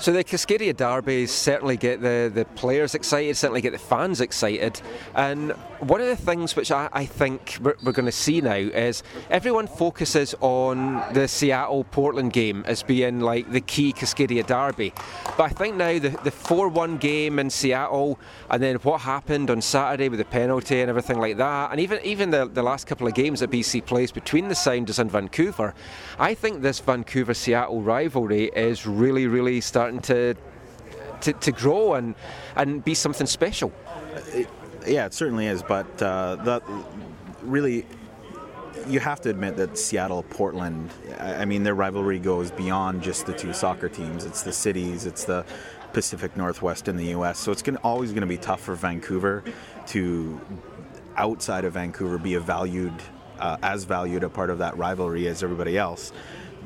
So 0.00 0.12
the 0.12 0.22
Cascadia 0.22 0.76
derbies 0.76 1.32
certainly 1.32 1.76
get 1.76 2.00
the, 2.00 2.30
the 2.32 2.44
players 2.44 2.94
excited, 2.94 3.36
certainly 3.36 3.60
get 3.60 3.72
the 3.72 3.78
fans 3.78 4.20
excited. 4.20 4.80
And 5.16 5.50
one 5.80 6.00
of 6.00 6.06
the 6.06 6.14
things 6.14 6.54
which 6.54 6.70
I, 6.70 6.88
I 6.92 7.04
think 7.04 7.58
we're, 7.60 7.74
we're 7.82 7.90
going 7.90 8.06
to 8.06 8.12
see 8.12 8.40
now 8.40 8.54
is 8.54 9.02
everyone 9.28 9.66
focuses 9.66 10.36
on 10.40 11.02
the 11.14 11.26
Seattle 11.26 11.82
Portland 11.82 12.32
game 12.32 12.62
as 12.68 12.84
being 12.84 13.18
like 13.18 13.50
the 13.50 13.60
key 13.60 13.92
Cascadia 13.92 14.46
derby. 14.46 14.92
But 15.36 15.40
I 15.40 15.48
think 15.48 15.74
now 15.74 15.98
the, 15.98 16.10
the 16.22 16.30
4 16.30 16.68
1 16.68 16.98
game 16.98 17.40
in 17.40 17.50
Seattle 17.50 18.20
and 18.50 18.62
then 18.62 18.76
what 18.76 19.00
happened 19.00 19.50
on 19.50 19.60
Saturday 19.60 20.08
with 20.08 20.20
the 20.20 20.24
penalty 20.24 20.80
and 20.80 20.88
everything 20.88 21.18
like 21.18 21.38
that, 21.38 21.72
and 21.72 21.80
even, 21.80 21.98
even 22.04 22.30
the, 22.30 22.46
the 22.46 22.62
last 22.62 22.86
couple 22.86 23.08
of 23.08 23.14
games 23.14 23.40
that 23.40 23.50
BC 23.50 23.84
Place 23.84 24.12
between 24.12 24.46
the 24.46 24.54
Sounders 24.54 25.00
and 25.00 25.10
Vancouver, 25.10 25.74
I 26.20 26.34
think 26.34 26.62
this 26.62 26.78
Vancouver 26.78 27.34
Seattle 27.34 27.82
rivalry 27.82 28.44
is 28.54 28.86
really, 28.86 29.26
really 29.26 29.60
starting 29.60 29.87
to, 30.02 30.34
to, 31.20 31.32
to 31.32 31.52
grow 31.52 31.94
and, 31.94 32.14
and 32.56 32.84
be 32.84 32.94
something 32.94 33.26
special. 33.26 33.72
Yeah, 34.86 35.06
it 35.06 35.14
certainly 35.14 35.46
is. 35.46 35.62
But 35.62 36.02
uh, 36.02 36.36
that 36.44 36.62
really, 37.42 37.86
you 38.86 39.00
have 39.00 39.20
to 39.22 39.30
admit 39.30 39.56
that 39.56 39.76
Seattle, 39.78 40.22
Portland. 40.24 40.90
I 41.18 41.42
I 41.42 41.44
mean, 41.44 41.62
their 41.62 41.74
rivalry 41.74 42.18
goes 42.18 42.50
beyond 42.50 43.02
just 43.02 43.26
the 43.26 43.32
two 43.32 43.52
soccer 43.52 43.88
teams. 43.88 44.24
It's 44.24 44.42
the 44.42 44.52
cities. 44.52 45.06
It's 45.06 45.24
the 45.24 45.44
Pacific 45.92 46.36
Northwest 46.36 46.88
in 46.88 46.96
the 46.96 47.06
U.S. 47.06 47.38
So 47.38 47.52
it's 47.52 47.62
gonna, 47.62 47.80
always 47.82 48.10
going 48.10 48.22
to 48.22 48.26
be 48.26 48.36
tough 48.36 48.60
for 48.60 48.74
Vancouver 48.74 49.42
to, 49.88 50.40
outside 51.16 51.64
of 51.64 51.74
Vancouver, 51.74 52.18
be 52.18 52.34
a 52.34 52.40
valued 52.40 52.94
uh, 53.38 53.56
as 53.62 53.84
valued 53.84 54.24
a 54.24 54.28
part 54.28 54.50
of 54.50 54.58
that 54.58 54.76
rivalry 54.76 55.28
as 55.28 55.42
everybody 55.42 55.78
else. 55.78 56.12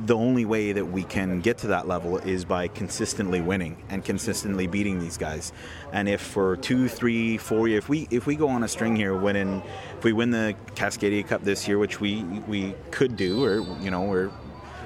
The 0.06 0.16
only 0.16 0.44
way 0.44 0.72
that 0.72 0.86
we 0.86 1.04
can 1.04 1.40
get 1.40 1.58
to 1.58 1.68
that 1.68 1.86
level 1.86 2.18
is 2.18 2.44
by 2.44 2.68
consistently 2.68 3.40
winning 3.40 3.76
and 3.88 4.04
consistently 4.04 4.66
beating 4.66 4.98
these 4.98 5.18
guys. 5.18 5.52
And 5.92 6.08
if 6.08 6.20
for 6.20 6.56
two, 6.56 6.88
three, 6.88 7.38
four 7.38 7.68
years, 7.68 7.84
if 7.84 7.88
we 7.88 8.08
if 8.10 8.26
we 8.26 8.34
go 8.36 8.48
on 8.48 8.62
a 8.62 8.68
string 8.68 8.96
here, 8.96 9.16
winning, 9.16 9.62
if 9.98 10.04
we 10.04 10.12
win 10.12 10.30
the 10.30 10.56
Cascadia 10.74 11.26
Cup 11.26 11.42
this 11.42 11.68
year, 11.68 11.78
which 11.78 12.00
we 12.00 12.24
we 12.48 12.74
could 12.90 13.16
do, 13.16 13.44
or 13.44 13.60
you 13.80 13.90
know 13.90 14.02
we're 14.02 14.30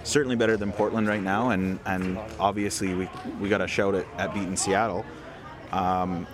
certainly 0.02 0.36
better 0.36 0.56
than 0.56 0.72
Portland 0.72 1.08
right 1.08 1.22
now, 1.22 1.50
and 1.50 1.78
and 1.86 2.18
obviously 2.38 2.94
we 2.94 3.08
we 3.40 3.48
got 3.48 3.60
a 3.60 3.66
shout 3.66 3.94
at, 3.94 4.06
at 4.18 4.34
beating 4.34 4.56
Seattle. 4.56 5.04
Um, 5.72 6.26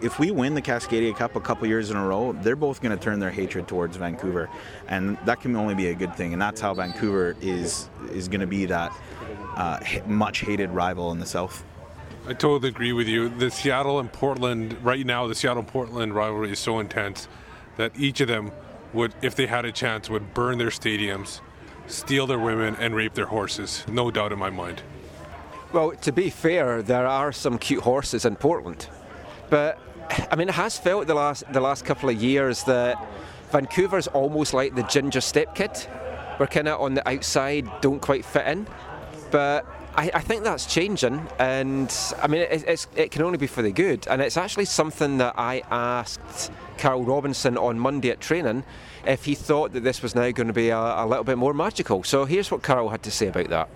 if 0.00 0.18
we 0.18 0.30
win 0.30 0.54
the 0.54 0.62
Cascadia 0.62 1.16
Cup 1.16 1.36
a 1.36 1.40
couple 1.40 1.66
years 1.66 1.90
in 1.90 1.96
a 1.96 2.06
row, 2.06 2.32
they're 2.32 2.56
both 2.56 2.80
going 2.80 2.96
to 2.96 3.02
turn 3.02 3.20
their 3.20 3.30
hatred 3.30 3.68
towards 3.68 3.96
Vancouver, 3.96 4.50
and 4.88 5.16
that 5.24 5.40
can 5.40 5.56
only 5.56 5.74
be 5.74 5.88
a 5.88 5.94
good 5.94 6.14
thing. 6.14 6.32
And 6.32 6.40
that's 6.42 6.60
how 6.60 6.74
Vancouver 6.74 7.36
is 7.40 7.88
is 8.12 8.28
going 8.28 8.40
to 8.40 8.46
be 8.46 8.66
that 8.66 8.92
uh, 9.56 9.80
much 10.06 10.40
hated 10.40 10.70
rival 10.70 11.12
in 11.12 11.18
the 11.18 11.26
South. 11.26 11.64
I 12.26 12.32
totally 12.32 12.70
agree 12.70 12.92
with 12.92 13.06
you. 13.06 13.28
The 13.28 13.50
Seattle 13.50 14.00
and 14.00 14.10
Portland, 14.10 14.76
right 14.82 15.04
now, 15.04 15.26
the 15.26 15.34
Seattle 15.34 15.62
Portland 15.62 16.14
rivalry 16.14 16.52
is 16.52 16.58
so 16.58 16.78
intense 16.78 17.28
that 17.76 17.92
each 17.98 18.20
of 18.20 18.28
them 18.28 18.50
would, 18.94 19.14
if 19.20 19.34
they 19.34 19.46
had 19.46 19.66
a 19.66 19.72
chance, 19.72 20.08
would 20.08 20.32
burn 20.32 20.56
their 20.56 20.68
stadiums, 20.68 21.40
steal 21.86 22.26
their 22.26 22.38
women, 22.38 22.76
and 22.80 22.94
rape 22.94 23.12
their 23.12 23.26
horses. 23.26 23.84
No 23.88 24.10
doubt 24.10 24.32
in 24.32 24.38
my 24.38 24.48
mind. 24.48 24.82
Well, 25.72 25.90
to 25.90 26.12
be 26.12 26.30
fair, 26.30 26.82
there 26.82 27.06
are 27.06 27.32
some 27.32 27.58
cute 27.58 27.82
horses 27.82 28.24
in 28.24 28.36
Portland, 28.36 28.88
but 29.50 29.78
I 30.30 30.36
mean, 30.36 30.48
it 30.48 30.54
has 30.54 30.78
felt 30.78 31.06
the 31.06 31.14
last 31.14 31.44
the 31.52 31.60
last 31.60 31.84
couple 31.84 32.08
of 32.08 32.22
years 32.22 32.64
that 32.64 32.96
Vancouver's 33.50 34.06
almost 34.08 34.54
like 34.54 34.74
the 34.74 34.82
ginger 34.82 35.20
step 35.20 35.54
kid. 35.54 35.70
We're 36.38 36.48
kind 36.48 36.68
of 36.68 36.80
on 36.80 36.94
the 36.94 37.08
outside, 37.08 37.70
don't 37.80 38.00
quite 38.00 38.24
fit 38.24 38.46
in, 38.48 38.66
but 39.30 39.64
I, 39.96 40.10
I 40.14 40.20
think 40.20 40.42
that's 40.42 40.66
changing, 40.66 41.28
and 41.38 41.94
I 42.20 42.26
mean, 42.26 42.42
it, 42.42 42.86
it 42.96 43.10
can 43.12 43.22
only 43.22 43.38
be 43.38 43.46
for 43.46 43.62
the 43.62 43.70
good. 43.70 44.08
And 44.08 44.20
it's 44.20 44.36
actually 44.36 44.64
something 44.64 45.18
that 45.18 45.34
I 45.38 45.62
asked 45.70 46.50
Carl 46.78 47.04
Robinson 47.04 47.56
on 47.56 47.78
Monday 47.78 48.10
at 48.10 48.20
training 48.20 48.64
if 49.06 49.24
he 49.24 49.36
thought 49.36 49.72
that 49.74 49.84
this 49.84 50.02
was 50.02 50.16
now 50.16 50.30
going 50.32 50.48
to 50.48 50.52
be 50.52 50.70
a, 50.70 50.78
a 50.78 51.06
little 51.06 51.22
bit 51.22 51.38
more 51.38 51.54
magical. 51.54 52.02
So 52.02 52.24
here's 52.24 52.50
what 52.50 52.62
Carl 52.62 52.88
had 52.88 53.04
to 53.04 53.12
say 53.12 53.28
about 53.28 53.50
that. 53.50 53.68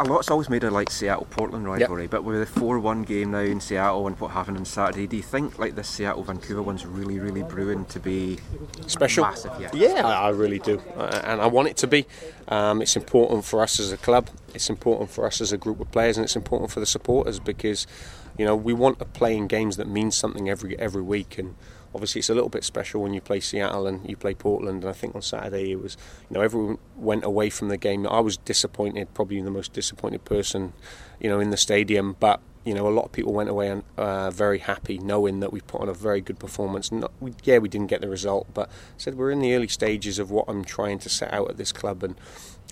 A 0.00 0.04
lot's 0.04 0.30
always 0.30 0.48
made 0.48 0.62
of 0.62 0.72
like 0.72 0.90
Seattle 0.90 1.26
Portland 1.28 1.66
rivalry, 1.66 2.06
but 2.06 2.22
with 2.22 2.38
the 2.38 2.46
4 2.60 2.78
1 2.78 3.02
game 3.02 3.32
now 3.32 3.40
in 3.40 3.60
Seattle 3.60 4.06
and 4.06 4.18
what 4.20 4.30
happened 4.30 4.56
on 4.56 4.64
Saturday, 4.64 5.08
do 5.08 5.16
you 5.16 5.24
think 5.24 5.58
like 5.58 5.74
this 5.74 5.88
Seattle 5.88 6.22
Vancouver 6.22 6.62
one's 6.62 6.86
really, 6.86 7.18
really 7.18 7.42
brewing 7.42 7.84
to 7.86 7.98
be 7.98 8.38
special. 8.86 9.24
massive? 9.24 9.50
Yeah. 9.58 9.70
Yeah, 9.74 10.06
I 10.06 10.28
really 10.28 10.60
do, 10.60 10.80
and 10.96 11.40
I 11.40 11.46
want 11.46 11.66
it 11.66 11.76
to 11.78 11.88
be. 11.88 12.06
Um, 12.46 12.80
it's 12.80 12.94
important 12.94 13.44
for 13.44 13.60
us 13.60 13.80
as 13.80 13.90
a 13.90 13.96
club. 13.96 14.30
It's 14.54 14.70
important 14.70 15.10
for 15.10 15.26
us 15.26 15.40
as 15.40 15.50
a 15.50 15.56
group 15.58 15.80
of 15.80 15.90
players, 15.90 16.16
and 16.16 16.22
it's 16.24 16.36
important 16.36 16.70
for 16.70 16.78
the 16.78 16.86
supporters 16.86 17.40
because, 17.40 17.88
you 18.36 18.44
know, 18.44 18.54
we 18.54 18.72
want 18.72 19.00
to 19.00 19.04
play 19.04 19.36
in 19.36 19.48
games 19.48 19.78
that 19.78 19.88
mean 19.88 20.12
something 20.12 20.48
every 20.48 20.78
every 20.78 21.02
week. 21.02 21.38
And 21.38 21.56
obviously, 21.98 22.20
it's 22.20 22.30
a 22.30 22.34
little 22.34 22.48
bit 22.48 22.62
special 22.62 23.02
when 23.02 23.12
you 23.12 23.20
play 23.20 23.40
Seattle 23.40 23.88
and 23.88 24.08
you 24.08 24.16
play 24.16 24.32
Portland. 24.32 24.84
And 24.84 24.90
I 24.90 24.92
think 24.92 25.16
on 25.16 25.22
Saturday 25.22 25.72
it 25.72 25.82
was, 25.82 25.96
you 26.30 26.34
know, 26.34 26.42
everyone 26.42 26.78
went 26.96 27.24
away 27.24 27.50
from 27.50 27.66
the 27.68 27.76
game. 27.76 28.06
I 28.06 28.20
was 28.20 28.36
disappointed, 28.36 29.12
probably 29.14 29.42
the 29.42 29.50
most 29.50 29.72
disappointed 29.72 30.24
person, 30.24 30.74
you 31.18 31.28
know, 31.28 31.40
in 31.40 31.50
the 31.50 31.56
stadium, 31.56 32.14
but 32.20 32.40
you 32.64 32.74
know, 32.74 32.86
a 32.86 32.90
lot 32.90 33.06
of 33.06 33.12
people 33.12 33.32
went 33.32 33.48
away 33.48 33.68
and 33.68 33.82
uh, 33.96 34.30
very 34.30 34.58
happy, 34.58 34.98
knowing 34.98 35.40
that 35.40 35.52
we 35.52 35.60
put 35.60 35.80
on 35.80 35.88
a 35.88 35.94
very 35.94 36.20
good 36.20 36.38
performance. 36.38 36.92
Not, 36.92 37.10
we, 37.18 37.32
yeah, 37.42 37.58
we 37.58 37.68
didn't 37.68 37.88
get 37.88 38.00
the 38.00 38.08
result, 38.08 38.46
but 38.54 38.68
I 38.68 38.98
said 38.98 39.16
we're 39.16 39.30
in 39.30 39.40
the 39.40 39.54
early 39.54 39.68
stages 39.68 40.18
of 40.20 40.30
what 40.30 40.44
I'm 40.48 40.64
trying 40.64 40.98
to 41.00 41.08
set 41.08 41.32
out 41.32 41.50
at 41.50 41.56
this 41.56 41.72
club, 41.72 42.04
and 42.04 42.14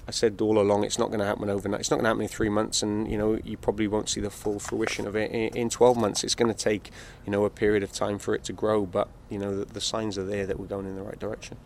I 0.09 0.13
said 0.13 0.41
all 0.41 0.59
along 0.61 0.85
it's 0.85 0.99
not 0.99 1.09
going 1.09 1.19
to 1.19 1.27
happen 1.27 1.51
overnight. 1.51 1.81
It's 1.81 1.91
not 1.91 1.97
going 1.97 2.05
to 2.05 2.11
happen 2.11 2.23
in 2.23 2.29
three 2.29 2.49
months, 2.49 2.83
and 2.83 3.11
you 3.11 3.19
know, 3.19 3.39
you 3.45 3.57
probably 3.57 3.89
won't 3.89 4.09
see 4.09 4.21
the 4.21 4.31
full 4.31 4.59
fruition 4.59 5.07
of 5.07 5.17
it 5.17 5.31
in, 5.33 5.57
in 5.57 5.71
12 5.71 5.97
months. 5.97 6.23
It's 6.23 6.37
going 6.37 6.53
to 6.53 6.59
take, 6.59 6.91
you 7.25 7.33
know, 7.33 7.45
a 7.45 7.51
period 7.51 7.83
of 7.83 7.93
time 7.93 8.19
for 8.19 8.35
it 8.35 8.45
to 8.45 8.53
grow, 8.53 8.87
but 8.87 9.09
you 9.31 9.39
know, 9.39 9.57
the, 9.57 9.65
the 9.65 9.81
signs 9.81 10.17
are 10.17 10.25
there 10.25 10.47
that 10.47 10.61
we're 10.61 10.67
going 10.67 10.87
in 10.87 10.95
the 10.95 11.03
right 11.03 11.19
direction. 11.19 11.57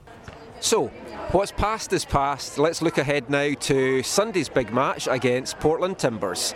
So, 0.61 0.88
what's 1.32 1.52
past 1.52 1.92
is 1.94 2.04
past. 2.04 2.59
Let's 2.59 2.82
look 2.82 2.99
ahead 2.99 3.30
now 3.30 3.54
to 3.61 4.02
Sunday's 4.02 4.50
big 4.50 4.73
match 4.73 5.09
against 5.11 5.59
Portland 5.59 5.99
Timbers. 5.99 6.54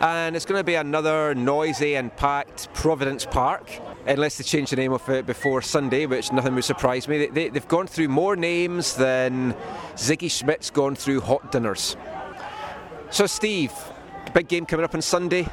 And 0.00 0.36
it's 0.36 0.44
going 0.44 0.60
to 0.60 0.64
be 0.64 0.74
another 0.74 1.34
noisy 1.34 1.96
and 1.96 2.14
packed 2.14 2.72
Providence 2.74 3.24
Park, 3.24 3.70
unless 4.06 4.38
they 4.38 4.44
change 4.44 4.70
the 4.70 4.76
name 4.76 4.92
of 4.92 5.08
it 5.08 5.26
before 5.26 5.62
Sunday, 5.62 6.06
which 6.06 6.32
nothing 6.32 6.54
would 6.54 6.64
surprise 6.64 7.08
me. 7.08 7.26
They, 7.26 7.50
have 7.50 7.68
gone 7.68 7.86
through 7.86 8.08
more 8.08 8.36
names 8.36 8.94
than 8.94 9.54
Ziggy 9.94 10.30
Schmidt's 10.30 10.70
gone 10.70 10.94
through 10.94 11.20
hot 11.20 11.52
dinners. 11.52 11.96
So, 13.10 13.26
Steve, 13.26 13.72
big 14.32 14.48
game 14.48 14.66
coming 14.66 14.84
up 14.84 14.94
on 14.94 15.02
Sunday. 15.02 15.44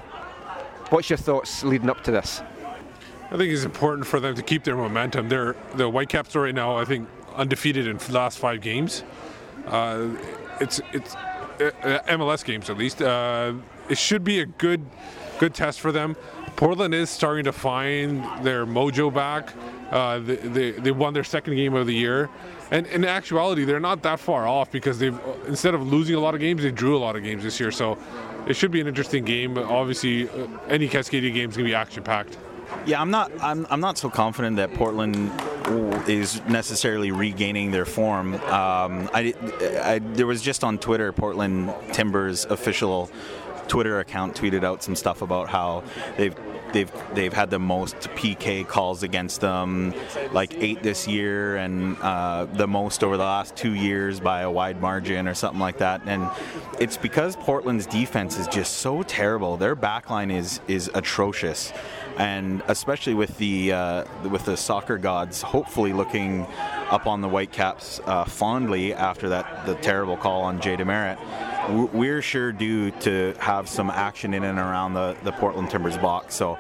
What's 0.90 1.10
your 1.10 1.18
thoughts 1.18 1.64
leading 1.64 1.90
up 1.90 2.04
to 2.04 2.12
this? 2.12 2.42
I 3.32 3.38
think 3.38 3.52
it's 3.52 3.64
important 3.64 4.06
for 4.06 4.20
them 4.20 4.36
to 4.36 4.44
keep 4.44 4.64
their 4.64 4.76
momentum. 4.76 5.30
They're 5.30 5.56
the 5.74 5.90
Whitecaps 5.90 6.36
are 6.36 6.42
right 6.42 6.54
now, 6.54 6.78
I 6.78 6.86
think, 6.86 7.10
undefeated 7.36 7.88
in 7.88 7.98
the 7.98 8.12
last 8.12 8.38
five 8.38 8.62
games. 8.62 9.04
Uh, 9.66 10.10
it's 10.60 10.82
it's 10.92 11.16
uh, 11.16 11.72
MLS 12.10 12.46
games 12.46 12.70
at 12.70 12.78
least. 12.78 13.02
Uh, 13.02 13.54
it 13.90 13.98
should 13.98 14.24
be 14.24 14.40
a 14.40 14.46
good 14.46 14.86
good 15.40 15.56
test 15.56 15.80
for 15.80 15.92
them. 15.92 16.16
Portland 16.56 16.94
is 16.94 17.10
starting 17.10 17.44
to 17.46 17.52
find 17.52 18.24
their 18.46 18.66
mojo 18.66 19.14
back. 19.14 19.54
Uh, 19.92 20.20
they, 20.20 20.36
they, 20.36 20.72
they 20.72 20.92
won 20.92 21.14
their 21.14 21.24
second 21.24 21.56
game 21.56 21.74
of 21.76 21.86
the 21.86 21.94
year, 21.94 22.30
and 22.72 22.88
in 22.88 23.06
actuality, 23.06 23.64
they're 23.64 23.80
not 23.80 24.02
that 24.04 24.20
far 24.20 24.48
off 24.48 24.72
because 24.72 24.98
they've 24.98 25.20
instead 25.48 25.76
of 25.76 25.86
losing 25.86 26.16
a 26.16 26.20
lot 26.20 26.34
of 26.34 26.40
games, 26.40 26.64
they 26.64 26.72
drew 26.72 26.98
a 26.98 27.00
lot 27.00 27.16
of 27.16 27.24
games 27.24 27.44
this 27.44 27.60
year. 27.60 27.72
So 27.72 27.98
it 28.48 28.56
should 28.56 28.72
be 28.72 28.82
an 28.82 28.88
interesting 28.88 29.24
game. 29.24 29.58
Obviously, 29.58 30.30
uh, 30.30 30.48
any 30.68 30.90
Cascadia 30.90 31.34
game 31.34 31.50
is 31.50 31.58
going 31.58 31.66
to 31.66 31.72
be 31.72 31.76
action 31.76 32.04
packed. 32.04 32.38
Yeah, 32.86 33.00
I'm 33.00 33.12
not. 33.12 33.32
I'm, 33.40 33.68
I'm 33.70 33.80
not 33.80 33.98
so 33.98 34.10
confident 34.10 34.58
that 34.58 34.74
Portland 34.74 35.32
is 36.08 36.44
necessarily 36.46 37.12
regaining 37.12 37.72
their 37.72 37.86
form. 37.86 38.34
Um, 38.36 39.10
I, 39.14 39.34
I, 39.84 40.00
there 40.00 40.28
was 40.28 40.42
just 40.42 40.64
on 40.64 40.78
Twitter, 40.78 41.12
Portland 41.14 41.74
Timbers 41.94 42.46
official 42.46 43.10
Twitter 43.68 44.00
account 44.00 44.36
tweeted 44.36 44.64
out 44.64 44.84
some 44.84 44.96
stuff 44.96 45.22
about 45.22 45.50
how 45.50 45.84
they've 46.18 46.36
they've 46.74 46.92
they've 47.14 47.34
had 47.34 47.50
the 47.50 47.60
most 47.60 47.96
PK 48.16 48.68
calls 48.68 49.04
against 49.04 49.42
them, 49.42 49.94
like 50.32 50.54
eight 50.56 50.84
this 50.84 51.08
year, 51.08 51.56
and 51.56 51.98
uh, 52.02 52.46
the 52.46 52.68
most 52.68 53.04
over 53.04 53.16
the 53.16 53.24
last 53.24 53.56
two 53.56 53.74
years 53.74 54.20
by 54.20 54.42
a 54.42 54.52
wide 54.52 54.82
margin 54.82 55.28
or 55.28 55.34
something 55.34 55.60
like 55.60 55.78
that. 55.78 56.02
And 56.06 56.30
it's 56.80 56.98
because 56.98 57.36
Portland's 57.38 57.86
defense 57.86 58.38
is 58.38 58.48
just 58.48 58.78
so 58.78 59.04
terrible. 59.04 59.56
Their 59.56 59.76
backline 59.76 60.36
is 60.36 60.60
is 60.68 60.90
atrocious, 60.94 61.72
and 62.18 62.62
especially 62.68 63.14
with 63.14 63.38
the 63.38 63.72
uh, 63.72 64.06
with 64.30 64.46
the 64.46 64.58
soccer 64.58 64.98
gods, 64.98 65.42
hopefully 65.42 65.94
looking 65.94 66.46
up 66.94 67.08
on 67.08 67.22
the 67.22 67.28
Whitecaps 67.28 68.00
uh, 68.06 68.24
fondly 68.24 68.94
after 68.94 69.30
that 69.30 69.66
the 69.66 69.76
terrible 69.76 70.16
call 70.16 70.44
on 70.44 70.62
Jay 70.62 70.76
Demerit 70.76 71.18
we're 71.70 72.22
sure 72.22 72.52
due 72.52 72.92
to 72.92 73.34
have 73.40 73.70
some 73.70 73.90
action 73.90 74.34
in 74.34 74.44
and 74.44 74.60
around 74.60 74.94
the, 74.94 75.16
the 75.24 75.32
Portland 75.32 75.70
Timbers 75.70 75.98
box. 75.98 76.36
So 76.36 76.52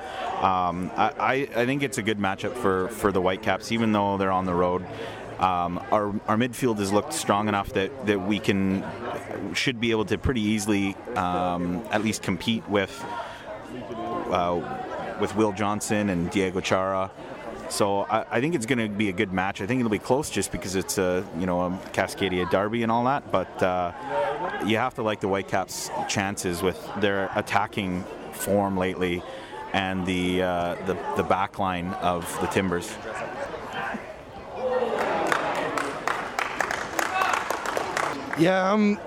um, 0.41 0.91
I, 0.95 1.47
I 1.55 1.65
think 1.65 1.83
it's 1.83 1.97
a 1.97 2.01
good 2.01 2.19
matchup 2.19 2.55
for, 2.55 2.87
for 2.89 3.11
the 3.11 3.21
Whitecaps, 3.21 3.71
even 3.71 3.91
though 3.91 4.17
they're 4.17 4.31
on 4.31 4.45
the 4.45 4.53
road. 4.53 4.85
Um, 5.39 5.83
our, 5.91 6.07
our 6.27 6.37
midfield 6.37 6.77
has 6.77 6.93
looked 6.93 7.13
strong 7.13 7.47
enough 7.47 7.73
that, 7.73 8.05
that 8.05 8.21
we 8.21 8.39
can 8.39 8.83
should 9.53 9.79
be 9.79 9.91
able 9.91 10.05
to 10.05 10.17
pretty 10.17 10.41
easily 10.41 10.95
um, 11.15 11.83
at 11.91 12.03
least 12.03 12.23
compete 12.23 12.67
with 12.69 13.03
uh, 14.29 15.17
with 15.19 15.35
Will 15.35 15.51
Johnson 15.51 16.09
and 16.09 16.29
Diego 16.31 16.59
Chara. 16.61 17.11
So 17.73 18.01
I, 18.01 18.23
I 18.29 18.39
think 18.39 18.53
it's 18.53 18.67
going 18.67 18.77
to 18.77 18.87
be 18.87 19.09
a 19.09 19.13
good 19.13 19.33
match. 19.33 19.59
I 19.59 19.65
think 19.65 19.79
it'll 19.79 19.89
be 19.89 19.97
close 19.97 20.29
just 20.29 20.51
because 20.51 20.75
it's 20.75 20.99
a 20.99 21.25
you 21.39 21.47
know 21.47 21.61
a 21.61 21.71
Cascadia 21.91 22.47
derby 22.51 22.83
and 22.83 22.91
all 22.91 23.03
that. 23.05 23.31
But 23.31 23.63
uh, 23.63 23.91
you 24.63 24.77
have 24.77 24.93
to 24.95 25.01
like 25.01 25.21
the 25.21 25.27
Whitecaps' 25.27 25.89
chances 26.07 26.61
with 26.61 26.79
their 26.97 27.31
attacking 27.35 28.03
form 28.31 28.77
lately 28.77 29.23
and 29.73 30.05
the 30.05 30.43
uh, 30.43 30.75
the, 30.85 30.93
the 31.17 31.23
back 31.23 31.57
line 31.57 31.87
of 31.93 32.39
the 32.41 32.47
Timbers. 32.47 32.95
Yeah, 38.37 38.71
I'm 38.71 38.99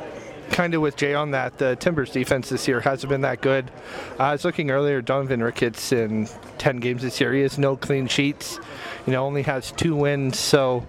kind 0.50 0.74
of 0.74 0.80
with 0.80 0.96
Jay 0.96 1.14
on 1.14 1.32
that. 1.32 1.58
The 1.58 1.76
Timbers 1.76 2.10
defense 2.10 2.48
this 2.48 2.66
year 2.66 2.80
hasn't 2.80 3.10
been 3.10 3.22
that 3.22 3.40
good. 3.40 3.70
Uh, 4.18 4.24
I 4.24 4.32
was 4.32 4.44
looking 4.44 4.70
earlier, 4.70 5.02
Donovan 5.02 5.42
Ricketts 5.42 5.92
in 5.92 6.28
10 6.58 6.78
games 6.78 7.02
this 7.02 7.20
year, 7.20 7.32
he 7.32 7.42
has 7.42 7.58
no 7.58 7.76
clean 7.76 8.06
sheets. 8.06 8.58
You 9.06 9.12
know, 9.12 9.24
only 9.24 9.42
has 9.42 9.72
two 9.72 9.94
wins, 9.94 10.38
so 10.38 10.86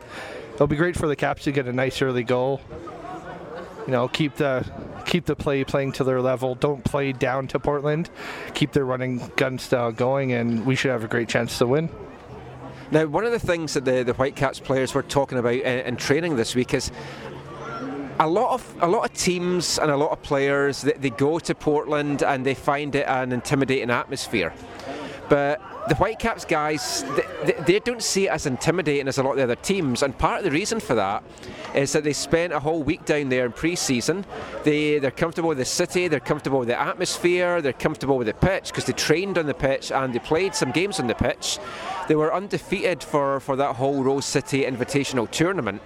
it'll 0.56 0.68
be 0.68 0.76
great 0.76 0.96
for 0.96 1.08
the 1.08 1.16
Caps 1.16 1.44
to 1.44 1.52
get 1.52 1.68
a 1.68 1.74
nice 1.74 2.02
early 2.02 2.24
goal. 2.24 2.62
You 3.86 3.94
know, 3.94 4.08
keep 4.08 4.36
the 4.36 4.70
keep 5.06 5.26
the 5.26 5.36
play 5.36 5.64
playing 5.64 5.94
to 5.94 6.04
their 6.04 6.22
level. 6.22 6.56
Don't 6.56 6.84
play 6.84 7.14
down 7.14 7.48
to 7.48 7.60
Portland. 7.60 8.10
Keep 8.54 8.74
their 8.74 8.84
running 8.84 9.32
gun 9.38 9.58
style 9.58 9.94
going, 9.94 10.34
and 10.34 10.66
we 10.66 10.76
should 10.76 10.92
have 10.92 11.06
a 11.06 11.08
great 11.08 11.30
chance 11.30 11.58
to 11.60 11.66
win. 11.66 11.90
Now, 12.90 13.06
one 13.06 13.26
of 13.26 13.32
the 13.32 13.40
things 13.40 13.74
that 13.74 13.84
the, 13.84 14.04
the 14.04 14.14
Whitecaps 14.14 14.60
players 14.60 14.94
were 14.94 15.04
talking 15.04 15.38
about 15.38 15.54
in, 15.54 15.86
in 15.86 15.96
training 15.98 16.38
this 16.38 16.56
week 16.56 16.74
is 16.74 16.92
a 18.20 18.28
lot 18.28 18.54
of 18.54 18.76
a 18.82 18.88
lot 18.88 19.06
of 19.06 19.14
teams 19.16 19.78
and 19.78 19.92
a 19.92 19.98
lot 19.98 20.12
of 20.12 20.22
players 20.24 20.82
they, 20.82 20.94
they 20.94 21.10
go 21.10 21.40
to 21.40 21.54
Portland 21.54 22.24
and 22.24 22.46
they 22.46 22.56
find 22.56 22.96
it 22.96 23.06
an 23.08 23.32
intimidating 23.32 23.92
atmosphere. 23.92 24.54
But 25.30 25.62
the 25.90 25.96
Whitecaps 25.96 26.46
guys, 26.46 27.04
they, 27.46 27.54
they, 27.66 27.80
don't 27.80 28.02
see 28.02 28.28
it 28.28 28.32
as 28.32 28.46
intimidating 28.46 29.08
as 29.08 29.18
a 29.18 29.24
lot 29.24 29.32
of 29.32 29.38
the 29.38 29.44
other 29.44 29.56
teams, 29.56 30.02
and 30.04 30.18
part 30.18 30.40
of 30.40 30.46
the 30.46 30.52
reason 30.52 30.80
for 30.80 30.96
that 30.96 31.24
is 31.76 31.92
that 31.94 32.04
they 32.04 32.14
spent 32.14 32.54
a 32.54 32.60
whole 32.60 32.82
week 32.82 33.06
down 33.06 33.30
there 33.30 33.46
in 33.46 33.52
pre-season. 33.52 34.26
They 34.64 35.00
they're 35.00 35.12
comfortable 35.12 35.50
with 35.50 35.58
the 35.58 35.66
city, 35.66 36.08
they're 36.08 36.20
comfortable 36.20 36.60
with 36.60 36.70
the 36.70 36.80
atmosphere, 36.80 37.62
they're 37.62 37.74
comfortable 37.74 38.18
with 38.18 38.28
the 38.28 38.34
pitch 38.34 38.70
because 38.70 38.86
they 38.86 38.94
trained 38.94 39.38
on 39.38 39.48
the 39.48 39.54
pitch 39.54 39.92
and 39.92 40.14
they 40.14 40.20
played 40.20 40.56
some 40.56 40.72
games 40.72 41.00
on 41.00 41.08
the 41.08 41.16
pitch. 41.16 41.60
They 42.08 42.16
were 42.16 42.34
undefeated 42.34 43.04
for 43.04 43.40
for 43.42 43.56
that 43.58 43.76
whole 43.76 44.04
Rose 44.04 44.26
City 44.26 44.64
Invitational 44.64 45.30
tournament. 45.30 45.82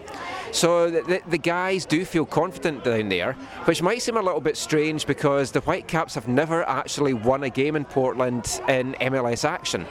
So 0.51 0.91
the, 0.91 1.21
the, 1.27 1.37
guys 1.37 1.85
do 1.85 2.03
feel 2.03 2.25
confident 2.25 2.83
down 2.83 3.07
there, 3.09 3.33
which 3.65 3.81
might 3.81 4.01
seem 4.01 4.17
a 4.17 4.21
little 4.21 4.41
bit 4.41 4.57
strange 4.57 5.07
because 5.07 5.51
the 5.51 5.61
Whitecaps 5.61 6.15
have 6.15 6.27
never 6.27 6.67
actually 6.67 7.13
won 7.13 7.43
a 7.43 7.49
game 7.49 7.75
in 7.75 7.85
Portland 7.85 8.61
in 8.67 8.93
MLS 8.95 9.45
action. 9.45 9.85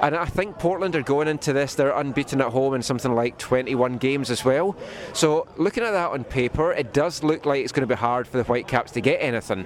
And 0.00 0.16
I 0.16 0.24
think 0.24 0.58
Portland 0.58 0.96
are 0.96 1.02
going 1.02 1.28
into 1.28 1.52
this, 1.52 1.76
they're 1.76 1.96
unbeaten 1.96 2.40
at 2.40 2.48
home 2.48 2.74
in 2.74 2.82
something 2.82 3.14
like 3.14 3.38
21 3.38 3.98
games 3.98 4.30
as 4.30 4.44
well. 4.44 4.76
So 5.12 5.46
looking 5.56 5.84
at 5.84 5.92
that 5.92 6.10
on 6.10 6.24
paper, 6.24 6.72
it 6.72 6.92
does 6.92 7.22
look 7.22 7.46
like 7.46 7.62
it's 7.62 7.72
going 7.72 7.88
to 7.88 7.94
be 7.94 7.98
hard 7.98 8.26
for 8.26 8.36
the 8.36 8.44
Whitecaps 8.44 8.90
to 8.92 9.00
get 9.00 9.18
anything. 9.18 9.64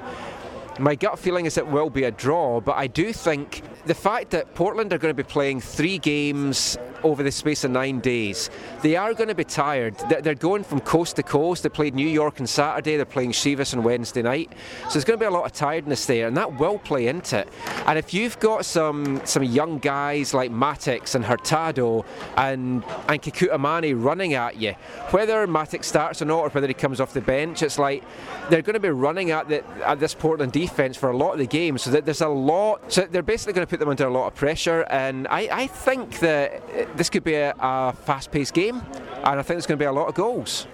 My 0.80 0.94
gut 0.94 1.18
feeling 1.18 1.46
is 1.46 1.58
it 1.58 1.66
will 1.66 1.90
be 1.90 2.04
a 2.04 2.12
draw, 2.12 2.60
but 2.60 2.76
I 2.76 2.86
do 2.86 3.12
think 3.12 3.62
the 3.86 3.94
fact 3.94 4.30
that 4.30 4.54
Portland 4.54 4.92
are 4.92 4.98
going 4.98 5.14
to 5.14 5.22
be 5.22 5.26
playing 5.26 5.60
three 5.60 5.98
games 5.98 6.78
over 7.02 7.22
the 7.22 7.32
space 7.32 7.64
of 7.64 7.70
nine 7.70 8.00
days. 8.00 8.50
They 8.82 8.96
are 8.96 9.14
going 9.14 9.28
to 9.28 9.34
be 9.34 9.44
tired. 9.44 9.96
They're 10.08 10.34
going 10.34 10.64
from 10.64 10.80
coast 10.80 11.16
to 11.16 11.22
coast. 11.22 11.62
They 11.62 11.68
played 11.68 11.94
New 11.94 12.06
York 12.06 12.40
on 12.40 12.46
Saturday. 12.46 12.96
They're 12.96 13.04
playing 13.04 13.32
Chivas 13.32 13.76
on 13.76 13.82
Wednesday 13.82 14.22
night. 14.22 14.52
So 14.84 14.94
there's 14.94 15.04
going 15.04 15.18
to 15.18 15.22
be 15.22 15.26
a 15.26 15.30
lot 15.30 15.46
of 15.46 15.52
tiredness 15.52 16.06
there, 16.06 16.28
and 16.28 16.36
that 16.36 16.58
will 16.58 16.78
play 16.78 17.08
into 17.08 17.38
it. 17.38 17.48
And 17.86 17.98
if 17.98 18.14
you've 18.14 18.38
got 18.38 18.64
some 18.64 19.20
some 19.24 19.42
young 19.42 19.78
guys 19.78 20.34
like 20.34 20.50
Mattocks 20.50 21.14
and 21.14 21.24
Hurtado 21.24 22.04
and 22.36 22.84
and 23.08 23.22
Kekuta 23.22 23.58
Manneh 23.58 23.94
running 23.94 24.34
at 24.34 24.56
you, 24.56 24.72
whether 25.10 25.46
Mattocks 25.46 25.86
starts 25.86 26.22
or 26.22 26.26
not, 26.26 26.40
or 26.40 26.48
whether 26.50 26.68
he 26.68 26.74
comes 26.74 27.00
off 27.00 27.12
the 27.14 27.20
bench, 27.20 27.62
it's 27.62 27.78
like 27.78 28.02
they're 28.50 28.62
going 28.62 28.74
to 28.74 28.80
be 28.80 28.90
running 28.90 29.30
at, 29.30 29.48
the, 29.48 29.64
at 29.84 30.00
this 30.00 30.14
Portland 30.14 30.52
defence 30.68 30.96
for 30.96 31.10
a 31.10 31.16
lot 31.16 31.32
of 31.32 31.38
the 31.38 31.46
game. 31.46 31.78
So 31.78 31.90
that 31.90 32.04
there's 32.04 32.20
a 32.20 32.28
lot. 32.28 32.92
So 32.92 33.02
they're 33.02 33.22
basically 33.22 33.54
going 33.54 33.66
to 33.66 33.70
put 33.70 33.80
them 33.80 33.88
under 33.88 34.06
a 34.06 34.10
lot 34.10 34.26
of 34.26 34.34
pressure. 34.34 34.82
And 34.90 35.26
I, 35.28 35.48
I 35.50 35.66
think 35.66 36.18
that 36.20 36.96
this 36.96 37.10
could 37.10 37.24
be 37.24 37.34
a, 37.34 37.54
a 37.58 37.92
fast-paced 37.92 38.54
game, 38.54 38.76
and 38.76 39.26
I 39.26 39.42
think 39.42 39.46
there's 39.46 39.66
going 39.66 39.78
to 39.78 39.82
be 39.82 39.86
a 39.86 39.92
lot 39.92 40.08
of 40.08 40.14
goals. 40.14 40.66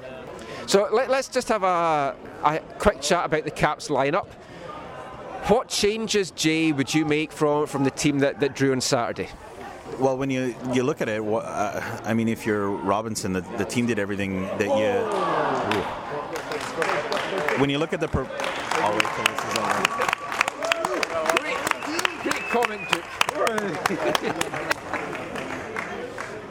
So 0.66 0.88
let, 0.92 1.10
us 1.10 1.28
just 1.28 1.48
have 1.48 1.62
a, 1.62 2.16
a 2.42 2.58
quick 2.78 3.00
chat 3.00 3.26
about 3.26 3.44
the 3.44 3.50
Caps 3.50 3.88
lineup. 3.88 4.28
What 5.48 5.68
changes, 5.68 6.30
Jay, 6.30 6.72
would 6.72 6.94
you 6.94 7.04
make 7.04 7.30
from 7.30 7.66
from 7.66 7.84
the 7.84 7.90
team 7.90 8.20
that, 8.20 8.40
that 8.40 8.54
drew 8.54 8.72
on 8.72 8.80
Saturday? 8.80 9.28
Well, 9.98 10.16
when 10.16 10.30
you 10.30 10.54
you 10.72 10.82
look 10.82 11.02
at 11.02 11.08
it, 11.10 11.22
uh, 11.22 12.00
I 12.02 12.14
mean, 12.14 12.28
if 12.28 12.46
you're 12.46 12.70
Robinson, 12.70 13.34
the, 13.34 13.42
the 13.58 13.66
team 13.66 13.86
did 13.86 13.98
everything 13.98 14.42
that 14.58 14.70
you. 14.80 14.94
When 17.60 17.68
you 17.68 17.78
look 17.78 17.92
at 17.92 18.00
the. 18.00 18.08
Per- 18.08 18.53
Great, 22.54 22.88
great 23.34 24.74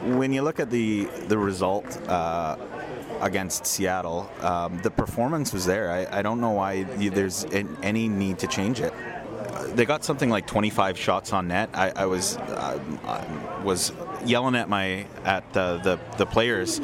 when 0.04 0.32
you 0.32 0.42
look 0.42 0.60
at 0.60 0.70
the 0.70 1.04
the 1.28 1.38
result 1.38 1.86
uh, 2.08 2.56
against 3.20 3.66
Seattle, 3.66 4.30
um, 4.40 4.78
the 4.82 4.90
performance 4.90 5.52
was 5.52 5.64
there. 5.64 5.90
I, 5.90 6.18
I 6.18 6.22
don't 6.22 6.40
know 6.40 6.50
why 6.50 6.86
you, 6.98 7.10
there's 7.10 7.46
any 7.82 8.08
need 8.08 8.38
to 8.40 8.46
change 8.46 8.80
it. 8.80 8.92
They 9.74 9.86
got 9.86 10.04
something 10.04 10.30
like 10.30 10.46
25 10.46 10.98
shots 10.98 11.32
on 11.32 11.48
net. 11.48 11.70
I, 11.72 11.90
I 11.96 12.06
was 12.06 12.36
uh, 12.36 12.78
was 13.64 13.92
yelling 14.24 14.56
at 14.56 14.68
my 14.68 15.06
at 15.24 15.50
the, 15.52 15.78
the 15.82 15.98
the 16.18 16.26
players 16.26 16.80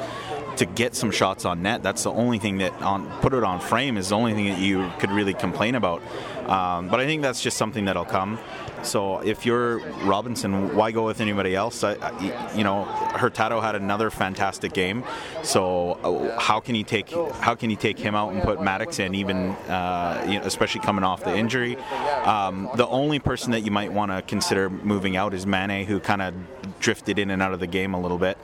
to 0.60 0.66
get 0.66 0.94
some 0.94 1.10
shots 1.10 1.46
on 1.46 1.62
net. 1.62 1.82
That's 1.82 2.02
the 2.02 2.12
only 2.12 2.38
thing 2.38 2.58
that 2.58 2.72
on 2.82 3.08
put 3.22 3.32
it 3.32 3.42
on 3.42 3.60
frame 3.60 3.96
is 3.96 4.10
the 4.10 4.16
only 4.16 4.34
thing 4.34 4.44
that 4.50 4.58
you 4.58 4.90
could 4.98 5.10
really 5.10 5.32
complain 5.32 5.74
about. 5.74 6.02
Um, 6.46 6.88
but 6.88 7.00
I 7.00 7.06
think 7.06 7.22
that's 7.22 7.42
just 7.42 7.56
something 7.56 7.86
that'll 7.86 8.04
come. 8.04 8.38
So 8.82 9.20
if 9.20 9.46
you're 9.46 9.78
Robinson, 10.04 10.74
why 10.74 10.90
go 10.90 11.06
with 11.06 11.22
anybody 11.22 11.54
else? 11.54 11.82
I, 11.82 11.94
I, 11.94 12.54
you 12.54 12.62
know, 12.62 12.84
Hurtado 12.84 13.60
had 13.60 13.74
another 13.74 14.10
fantastic 14.10 14.74
game. 14.74 15.02
So 15.42 15.92
uh, 15.92 16.38
how 16.38 16.60
can 16.60 16.74
you 16.74 16.84
take 16.84 17.10
how 17.10 17.54
can 17.54 17.70
you 17.70 17.76
take 17.76 17.98
him 17.98 18.14
out 18.14 18.32
and 18.34 18.42
put 18.42 18.60
Mattocks 18.60 18.98
in, 18.98 19.14
even 19.14 19.50
uh, 19.68 20.26
you 20.28 20.40
know, 20.40 20.44
especially 20.44 20.82
coming 20.82 21.04
off 21.04 21.24
the 21.24 21.34
injury? 21.34 21.76
Um, 22.24 22.68
the 22.74 22.86
only 22.88 23.18
person 23.18 23.52
that 23.52 23.60
you 23.60 23.70
might 23.70 23.94
want 23.94 24.12
to 24.12 24.20
consider 24.20 24.68
moving 24.68 25.16
out 25.16 25.32
is 25.32 25.46
Manneh, 25.46 25.86
who 25.86 26.00
kind 26.00 26.20
of 26.20 26.34
drifted 26.80 27.18
in 27.18 27.30
and 27.30 27.40
out 27.40 27.54
of 27.54 27.60
the 27.60 27.66
game 27.66 27.94
a 27.94 28.00
little 28.00 28.18
bit. 28.18 28.36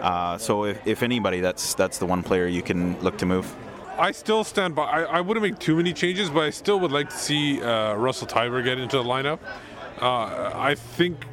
Uh, 0.00 0.38
so 0.38 0.64
if, 0.64 0.86
if 0.86 1.02
anybody, 1.02 1.40
that's 1.40 1.74
that's 1.74 1.98
the 1.98 2.06
one 2.06 2.22
player 2.22 2.46
you 2.46 2.62
can 2.62 3.00
look 3.00 3.18
to 3.18 3.26
move. 3.26 3.54
I 3.98 4.10
still 4.10 4.42
stand 4.42 4.74
by. 4.74 4.84
I, 4.84 5.02
I, 5.02 5.20
wouldn't 5.20 5.42
make 5.42 5.58
too 5.58 5.76
many 5.76 5.92
changes, 5.92 6.28
but 6.28 6.42
I 6.42 6.50
still 6.50 6.80
would 6.80 6.90
like 6.90 7.10
to 7.10 7.16
see 7.16 7.62
uh, 7.62 7.94
Russell 7.94 8.26
Teibert 8.26 8.64
get 8.64 8.78
into 8.78 8.96
the 8.96 9.04
lineup. 9.04 9.38
Uh, 10.00 10.50
I 10.52 10.74
think, 10.74 11.26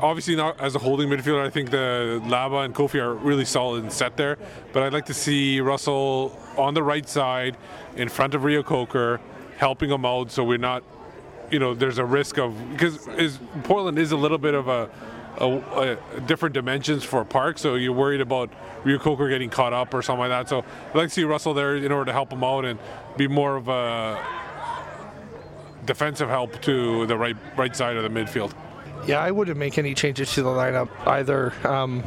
obviously, 0.00 0.34
not 0.34 0.58
as 0.58 0.74
a 0.74 0.78
holding 0.78 1.08
midfielder, 1.08 1.44
I 1.44 1.50
think 1.50 1.70
the 1.70 2.22
Laba 2.24 2.64
and 2.64 2.74
Koffie 2.74 3.00
are 3.00 3.14
really 3.14 3.44
solid 3.44 3.82
and 3.82 3.92
set 3.92 4.16
there. 4.16 4.38
But 4.72 4.84
I'd 4.84 4.94
like 4.94 5.06
to 5.06 5.14
see 5.14 5.60
Russell 5.60 6.38
on 6.56 6.72
the 6.72 6.82
right 6.82 7.06
side 7.06 7.58
in 7.96 8.08
front 8.08 8.34
of 8.34 8.44
Reo-Coker, 8.44 9.20
helping 9.58 9.90
him 9.90 10.06
out 10.06 10.30
so 10.30 10.44
we're 10.44 10.56
not, 10.56 10.82
you 11.50 11.58
know, 11.58 11.74
there's 11.74 11.98
a 11.98 12.04
risk 12.04 12.38
of. 12.38 12.56
Because 12.70 13.06
is, 13.08 13.38
Portland 13.64 13.98
is 13.98 14.12
a 14.12 14.16
little 14.16 14.38
bit 14.38 14.54
of 14.54 14.68
a 14.68 14.88
a, 15.38 15.98
a, 16.16 16.20
different 16.20 16.54
dimensions 16.54 17.04
for 17.04 17.20
a 17.20 17.24
park, 17.24 17.58
so 17.58 17.74
you're 17.74 17.92
worried 17.92 18.20
about 18.20 18.50
Reo-Coker 18.84 19.28
getting 19.28 19.50
caught 19.50 19.72
up 19.72 19.94
or 19.94 20.02
something 20.02 20.20
like 20.20 20.30
that. 20.30 20.48
So 20.48 20.64
I'd 20.90 20.94
like 20.94 21.08
to 21.08 21.14
see 21.14 21.24
Russell 21.24 21.54
there 21.54 21.76
in 21.76 21.90
order 21.90 22.06
to 22.06 22.12
help 22.12 22.32
him 22.32 22.44
out 22.44 22.64
and 22.64 22.78
be 23.16 23.28
more 23.28 23.56
of 23.56 23.68
a 23.68 24.24
defensive 25.84 26.28
help 26.28 26.60
to 26.62 27.06
the 27.06 27.16
right 27.16 27.36
right 27.56 27.74
side 27.74 27.96
of 27.96 28.02
the 28.02 28.20
midfield. 28.20 28.52
Yeah, 29.06 29.20
I 29.20 29.30
wouldn't 29.32 29.58
make 29.58 29.78
any 29.78 29.94
changes 29.94 30.32
to 30.34 30.42
the 30.42 30.50
lineup 30.50 30.88
either. 31.06 31.52
Um, 31.66 32.02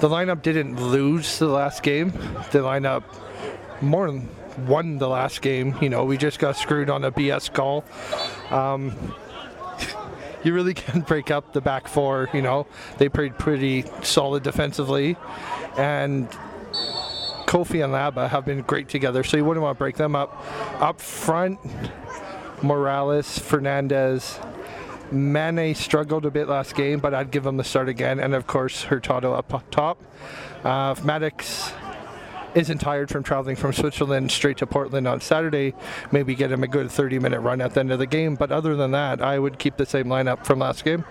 the 0.00 0.08
lineup 0.08 0.42
didn't 0.42 0.82
lose 0.82 1.38
the 1.38 1.46
last 1.46 1.82
game. 1.82 2.10
The 2.50 2.58
lineup 2.58 3.04
more 3.80 4.10
than 4.10 4.28
won 4.66 4.98
the 4.98 5.08
last 5.08 5.42
game. 5.42 5.76
You 5.80 5.88
know, 5.88 6.04
we 6.04 6.16
just 6.16 6.38
got 6.38 6.56
screwed 6.56 6.90
on 6.90 7.04
a 7.04 7.12
BS 7.12 7.52
call. 7.52 7.84
Um, 8.50 9.14
you 10.44 10.54
really 10.54 10.74
can 10.74 11.00
break 11.08 11.30
up 11.30 11.52
the 11.52 11.60
back 11.60 11.88
four. 11.88 12.28
You 12.32 12.42
know, 12.42 12.66
they 12.98 13.08
played 13.08 13.38
pretty 13.38 13.84
solid 14.02 14.42
defensively, 14.42 15.16
and 15.76 16.28
Koffie 17.46 17.84
and 17.84 17.92
Laba 17.92 18.28
have 18.28 18.44
been 18.44 18.62
great 18.62 18.88
together. 18.88 19.22
So 19.24 19.36
you 19.36 19.44
wouldn't 19.44 19.62
want 19.62 19.76
to 19.76 19.78
break 19.78 19.96
them 19.96 20.16
up. 20.16 20.44
Up 20.80 21.00
front, 21.00 21.58
Morales, 22.62 23.38
Fernandez. 23.38 24.38
Manneh 25.12 25.76
struggled 25.76 26.24
a 26.26 26.30
bit 26.30 26.48
last 26.48 26.74
game, 26.74 26.98
but 26.98 27.14
I'd 27.14 27.30
give 27.30 27.46
him 27.46 27.56
the 27.56 27.64
start 27.64 27.88
again. 27.88 28.18
And 28.18 28.34
of 28.34 28.46
course, 28.46 28.82
Hurtado 28.84 29.32
up 29.32 29.70
top. 29.70 30.02
Uh, 30.64 30.94
Mattocks 31.04 31.72
isn't 32.54 32.78
tired 32.78 33.10
from 33.10 33.22
traveling 33.22 33.56
from 33.56 33.72
Switzerland 33.72 34.30
straight 34.30 34.58
to 34.58 34.66
Portland 34.66 35.08
on 35.08 35.20
Saturday, 35.20 35.74
maybe 36.12 36.34
get 36.34 36.52
him 36.52 36.62
a 36.62 36.68
good 36.68 36.90
30 36.90 37.18
minute 37.18 37.40
run 37.40 37.60
at 37.60 37.74
the 37.74 37.80
end 37.80 37.92
of 37.92 37.98
the 37.98 38.06
game. 38.06 38.34
But 38.34 38.52
other 38.52 38.76
than 38.76 38.92
that, 38.92 39.20
I 39.20 39.38
would 39.38 39.58
keep 39.58 39.76
the 39.76 39.86
same 39.86 40.06
lineup 40.06 40.46
from 40.46 40.60
last 40.60 40.84
game. 40.84 41.04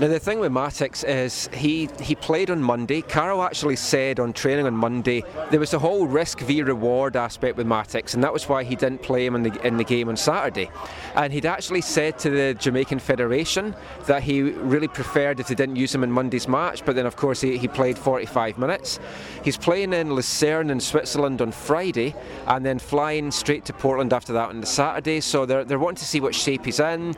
Now 0.00 0.08
the 0.08 0.18
thing 0.18 0.40
with 0.40 0.50
Mattocks 0.50 1.04
is 1.04 1.48
he 1.54 1.88
he 2.00 2.16
played 2.16 2.50
on 2.50 2.60
Monday. 2.60 3.00
Carl 3.00 3.44
actually 3.44 3.76
said 3.76 4.18
on 4.18 4.32
training 4.32 4.66
on 4.66 4.74
Monday 4.74 5.22
there 5.52 5.60
was 5.60 5.72
a 5.72 5.78
whole 5.78 6.08
risk 6.08 6.40
v 6.40 6.64
reward 6.64 7.14
aspect 7.14 7.56
with 7.56 7.68
Mattocks, 7.68 8.12
and 8.14 8.24
that 8.24 8.32
was 8.32 8.48
why 8.48 8.64
he 8.64 8.74
didn't 8.74 9.02
play 9.02 9.24
him 9.24 9.36
in 9.36 9.44
the 9.44 9.64
in 9.64 9.76
the 9.76 9.84
game 9.84 10.08
on 10.08 10.16
Saturday. 10.16 10.68
And 11.14 11.32
he'd 11.32 11.46
actually 11.46 11.80
said 11.80 12.18
to 12.18 12.30
the 12.30 12.54
Jamaican 12.54 12.98
Federation 12.98 13.76
that 14.06 14.24
he 14.24 14.42
really 14.42 14.88
preferred 14.88 15.38
if 15.38 15.46
they 15.46 15.54
didn't 15.54 15.76
use 15.76 15.94
him 15.94 16.02
in 16.02 16.10
Monday's 16.10 16.48
match, 16.48 16.84
but 16.84 16.96
then 16.96 17.06
of 17.06 17.14
course 17.14 17.40
he, 17.40 17.56
he 17.56 17.68
played 17.68 17.96
45 17.96 18.58
minutes. 18.58 18.98
He's 19.44 19.56
playing 19.56 19.92
in 19.92 20.12
Lucerne 20.12 20.70
in 20.70 20.80
Switzerland 20.80 21.40
on 21.40 21.52
Friday, 21.52 22.16
and 22.48 22.66
then 22.66 22.80
flying 22.80 23.30
straight 23.30 23.64
to 23.66 23.72
Portland 23.72 24.12
after 24.12 24.32
that 24.32 24.48
on 24.48 24.60
the 24.60 24.66
Saturday. 24.66 25.20
So 25.20 25.46
they're 25.46 25.62
they're 25.62 25.78
wanting 25.78 25.98
to 25.98 26.04
see 26.04 26.20
what 26.20 26.34
shape 26.34 26.64
he's 26.64 26.80
in 26.80 27.14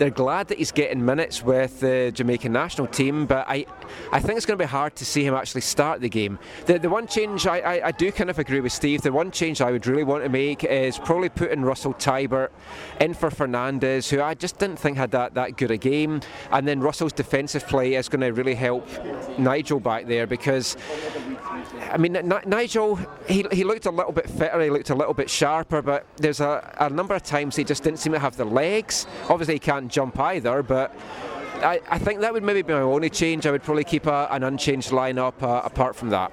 They're 0.00 0.08
glad 0.08 0.48
that 0.48 0.56
he's 0.56 0.72
getting 0.72 1.04
minutes 1.04 1.42
with 1.42 1.80
the 1.80 2.10
Jamaican 2.14 2.50
national 2.50 2.86
team, 2.86 3.26
but 3.26 3.44
I, 3.46 3.66
I 4.10 4.18
think 4.18 4.38
it's 4.38 4.46
going 4.46 4.58
to 4.58 4.64
be 4.64 4.66
hard 4.66 4.96
to 4.96 5.04
see 5.04 5.26
him 5.26 5.34
actually 5.34 5.60
start 5.60 6.00
the 6.00 6.08
game. 6.08 6.38
The, 6.64 6.78
the 6.78 6.88
one 6.88 7.06
change 7.06 7.46
I, 7.46 7.58
I, 7.58 7.86
I 7.88 7.92
do 7.92 8.10
kind 8.10 8.30
of 8.30 8.38
agree 8.38 8.60
with 8.60 8.72
Steve. 8.72 9.02
The 9.02 9.12
one 9.12 9.30
change 9.30 9.60
I 9.60 9.70
would 9.70 9.86
really 9.86 10.02
want 10.02 10.24
to 10.24 10.30
make 10.30 10.64
is 10.64 10.96
probably 10.96 11.28
putting 11.28 11.60
Russell 11.60 11.92
Teibert 11.92 12.48
in 12.98 13.12
for 13.12 13.30
Fernandez, 13.30 14.08
who 14.08 14.22
I 14.22 14.32
just 14.32 14.58
didn't 14.58 14.78
think 14.78 14.96
had 14.96 15.10
that, 15.10 15.34
that 15.34 15.58
good 15.58 15.70
a 15.70 15.76
game. 15.76 16.22
And 16.50 16.66
then 16.66 16.80
Russell's 16.80 17.12
defensive 17.12 17.68
play 17.68 17.92
is 17.92 18.08
going 18.08 18.22
to 18.22 18.30
really 18.30 18.54
help 18.54 18.88
Nigel 19.38 19.80
back 19.80 20.06
there 20.06 20.26
because 20.26 20.78
I 21.90 21.96
mean, 21.96 22.16
N- 22.16 22.42
Nigel, 22.46 22.96
he, 23.26 23.44
he 23.50 23.64
looked 23.64 23.86
a 23.86 23.90
little 23.90 24.12
bit 24.12 24.30
fitter, 24.30 24.60
he 24.60 24.70
looked 24.70 24.90
a 24.90 24.94
little 24.94 25.14
bit 25.14 25.28
sharper, 25.28 25.82
but 25.82 26.06
there's 26.16 26.40
a, 26.40 26.76
a 26.78 26.88
number 26.88 27.14
of 27.14 27.22
times 27.24 27.56
he 27.56 27.64
just 27.64 27.82
didn't 27.82 27.98
seem 27.98 28.12
to 28.12 28.18
have 28.18 28.36
the 28.36 28.44
legs. 28.44 29.06
Obviously, 29.28 29.54
he 29.54 29.58
can't 29.58 29.89
jump 29.90 30.18
either, 30.18 30.62
but 30.62 30.94
I, 31.62 31.80
I 31.88 31.98
think 31.98 32.20
that 32.20 32.32
would 32.32 32.42
maybe 32.42 32.62
be 32.62 32.72
my 32.72 32.80
only 32.80 33.10
change. 33.10 33.46
I 33.46 33.50
would 33.50 33.62
probably 33.62 33.84
keep 33.84 34.06
a, 34.06 34.28
an 34.30 34.42
unchanged 34.42 34.90
lineup 34.90 35.42
uh, 35.42 35.62
apart 35.64 35.94
from 35.96 36.10
that. 36.10 36.32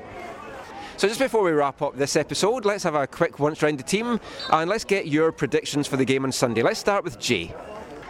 So 0.98 1.08
just 1.08 1.20
before 1.20 1.44
we 1.44 1.52
wrap 1.52 1.82
up 1.82 1.96
this 1.96 2.16
episode, 2.16 2.66
let's 2.66 2.84
have 2.84 2.96
a 2.96 3.06
quick 3.06 3.38
once 3.38 3.62
round 3.62 3.78
the 3.78 3.84
team 3.84 4.20
and 4.52 4.70
let's 4.70 4.84
get 4.84 5.08
your 5.08 5.32
predictions 5.32 5.86
for 5.86 5.96
the 5.96 6.06
game 6.06 6.24
on 6.24 6.32
Sunday. 6.32 6.64
Let's 6.64 6.80
start 6.80 7.04
with 7.04 7.20
Jay. 7.20 7.54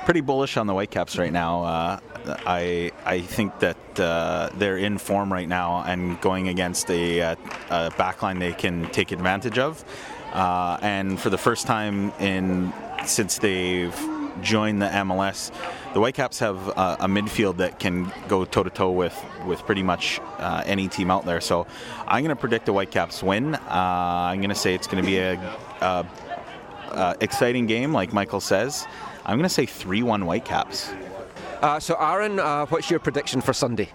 Pretty 0.05 0.21
bullish 0.21 0.55
on 0.55 0.67
the 0.67 0.73
Whitecaps 0.73 1.17
right 1.17 1.33
now. 1.33 1.63
Uh, 1.63 1.99
I 2.45 2.91
I 3.03 3.19
think 3.19 3.59
that 3.59 3.99
uh, 3.99 4.49
they're 4.55 4.77
in 4.77 4.97
form 4.99 5.33
right 5.33 5.49
now 5.49 5.83
and 5.85 6.19
going 6.21 6.47
against 6.47 6.89
a, 6.89 7.21
uh, 7.21 7.35
a 7.69 7.89
backline 7.91 8.39
they 8.39 8.53
can 8.53 8.89
take 8.91 9.11
advantage 9.11 9.57
of. 9.57 9.83
Uh, 10.31 10.77
and 10.81 11.19
for 11.19 11.29
the 11.29 11.37
first 11.37 11.67
time 11.67 12.13
in 12.19 12.71
since 13.05 13.37
they've 13.37 13.93
joined 14.41 14.81
the 14.81 14.87
MLS, 14.87 15.51
the 15.93 15.99
Whitecaps 15.99 16.39
have 16.39 16.67
a, 16.69 16.97
a 17.01 17.07
midfield 17.07 17.57
that 17.57 17.79
can 17.79 18.11
go 18.27 18.45
toe 18.45 18.63
to 18.63 18.69
toe 18.69 18.91
with 18.91 19.17
with 19.45 19.65
pretty 19.65 19.83
much 19.83 20.19
uh, 20.37 20.63
any 20.65 20.87
team 20.87 21.09
out 21.09 21.25
there. 21.25 21.41
So 21.41 21.67
I'm 22.07 22.23
going 22.23 22.35
to 22.35 22.39
predict 22.39 22.65
the 22.65 22.73
Whitecaps 22.73 23.23
win. 23.23 23.55
Uh, 23.55 23.59
I'm 23.67 24.39
going 24.39 24.49
to 24.49 24.55
say 24.55 24.73
it's 24.73 24.87
going 24.87 25.03
to 25.03 25.07
be 25.07 25.17
a, 25.17 25.33
a, 25.81 26.05
a 26.91 27.15
exciting 27.21 27.65
game, 27.65 27.93
like 27.93 28.13
Michael 28.13 28.41
says. 28.41 28.85
I'm 29.25 29.37
going 29.37 29.49
to 29.49 29.53
say 29.53 29.65
3-1 29.65 30.23
Whitecaps. 30.23 30.91
Uh, 31.61 31.79
so, 31.79 31.95
Aaron, 31.99 32.39
uh, 32.39 32.65
what's 32.67 32.89
your 32.89 32.99
prediction 32.99 33.41
for 33.41 33.51
Sunday? 33.51 33.89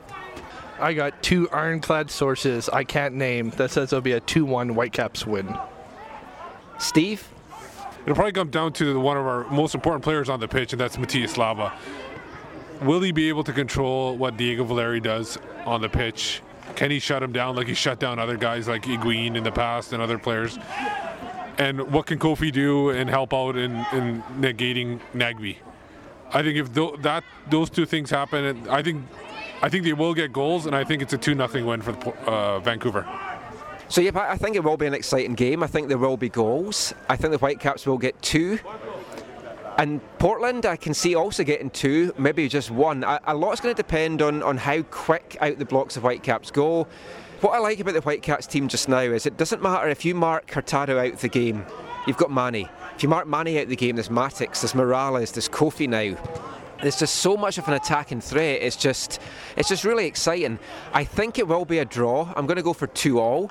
I 0.80 0.94
got 0.94 1.22
two 1.22 1.48
ironclad 1.50 2.10
sources 2.10 2.68
I 2.68 2.82
can't 2.82 3.14
name 3.14 3.50
that 3.50 3.70
says 3.70 3.92
it'll 3.92 4.00
be 4.00 4.12
a 4.12 4.20
2 4.20 4.44
1 4.44 4.74
Whitecaps 4.74 5.26
win. 5.26 5.56
Steve? 6.78 7.28
It'll 8.02 8.16
probably 8.16 8.32
come 8.32 8.50
down 8.50 8.72
to 8.74 8.98
one 8.98 9.16
of 9.16 9.26
our 9.26 9.48
most 9.50 9.74
important 9.74 10.02
players 10.02 10.28
on 10.28 10.40
the 10.40 10.48
pitch, 10.48 10.72
and 10.72 10.80
that's 10.80 10.98
Matias 10.98 11.34
Laba. 11.34 11.72
Will 12.82 13.00
he 13.00 13.12
be 13.12 13.28
able 13.28 13.44
to 13.44 13.52
control 13.52 14.16
what 14.16 14.36
Diego 14.36 14.64
Valeri 14.64 14.98
does 14.98 15.38
on 15.64 15.80
the 15.80 15.88
pitch? 15.88 16.42
Can 16.74 16.90
he 16.90 16.98
shut 16.98 17.22
him 17.22 17.32
down 17.32 17.54
like 17.54 17.68
he 17.68 17.74
shut 17.74 18.00
down 18.00 18.18
other 18.18 18.36
guys 18.36 18.66
like 18.66 18.82
Higuain 18.82 19.36
in 19.36 19.44
the 19.44 19.52
past 19.52 19.92
and 19.92 20.02
other 20.02 20.18
players? 20.18 20.58
And 21.58 21.92
what 21.92 22.06
can 22.06 22.18
Koffie 22.18 22.50
do 22.50 22.90
and 22.90 23.08
help 23.08 23.32
out 23.32 23.56
in, 23.56 23.72
in 23.92 24.22
negating 24.40 25.00
Nagbe? 25.14 25.58
I 26.32 26.42
think 26.42 26.56
if 26.56 26.74
th- 26.74 26.94
that 27.02 27.22
those 27.50 27.70
two 27.70 27.86
things 27.86 28.10
happen, 28.10 28.68
I 28.68 28.82
think 28.82 29.04
I 29.60 29.68
think 29.68 29.84
they 29.84 29.92
will 29.92 30.14
get 30.14 30.32
goals, 30.32 30.66
and 30.66 30.74
I 30.74 30.82
think 30.82 31.02
it's 31.02 31.12
a 31.12 31.18
two 31.18 31.36
nothing 31.36 31.66
win 31.66 31.82
for 31.82 31.92
uh, 32.26 32.58
Vancouver. 32.58 33.06
So 33.92 34.00
yeah, 34.00 34.10
I 34.14 34.38
think 34.38 34.56
it 34.56 34.64
will 34.64 34.78
be 34.78 34.86
an 34.86 34.94
exciting 34.94 35.34
game. 35.34 35.62
I 35.62 35.66
think 35.66 35.88
there 35.88 35.98
will 35.98 36.16
be 36.16 36.30
goals. 36.30 36.94
I 37.10 37.16
think 37.16 37.30
the 37.30 37.36
Whitecaps 37.36 37.84
will 37.84 37.98
get 37.98 38.20
two. 38.22 38.58
And 39.76 40.00
Portland, 40.18 40.64
I 40.64 40.76
can 40.76 40.94
see 40.94 41.14
also 41.14 41.44
getting 41.44 41.68
two, 41.68 42.14
maybe 42.16 42.48
just 42.48 42.70
one. 42.70 43.04
A, 43.04 43.20
a 43.26 43.34
lot's 43.34 43.60
going 43.60 43.74
to 43.74 43.82
depend 43.82 44.22
on, 44.22 44.42
on 44.42 44.56
how 44.56 44.80
quick 44.84 45.36
out 45.42 45.58
the 45.58 45.66
blocks 45.66 45.98
of 45.98 46.04
Whitecaps 46.04 46.50
go. 46.50 46.84
What 47.42 47.50
I 47.50 47.58
like 47.58 47.80
about 47.80 47.92
the 47.92 48.00
Whitecaps 48.00 48.46
team 48.46 48.66
just 48.66 48.88
now 48.88 49.00
is 49.00 49.26
it 49.26 49.36
doesn't 49.36 49.60
matter 49.60 49.90
if 49.90 50.06
you 50.06 50.14
mark 50.14 50.50
Hurtado 50.50 50.98
out 50.98 51.12
of 51.12 51.20
the 51.20 51.28
game, 51.28 51.62
you've 52.06 52.16
got 52.16 52.30
Manneh. 52.30 52.70
If 52.96 53.02
you 53.02 53.10
mark 53.10 53.28
Manneh 53.28 53.58
out 53.58 53.64
of 53.64 53.68
the 53.68 53.76
game, 53.76 53.96
there's 53.96 54.08
Mattocks, 54.08 54.62
there's 54.62 54.74
Morales, 54.74 55.32
there's 55.32 55.50
Koffie 55.50 55.86
now. 55.86 56.16
There's 56.80 56.98
just 56.98 57.16
so 57.16 57.36
much 57.36 57.58
of 57.58 57.68
an 57.68 57.74
attacking 57.74 58.22
threat. 58.22 58.62
It's 58.62 58.74
just, 58.74 59.20
it's 59.54 59.68
just 59.68 59.84
really 59.84 60.06
exciting. 60.06 60.58
I 60.94 61.04
think 61.04 61.38
it 61.38 61.46
will 61.46 61.66
be 61.66 61.80
a 61.80 61.84
draw. 61.84 62.32
I'm 62.34 62.46
going 62.46 62.56
to 62.56 62.62
go 62.62 62.72
for 62.72 62.86
two 62.86 63.20
all. 63.20 63.50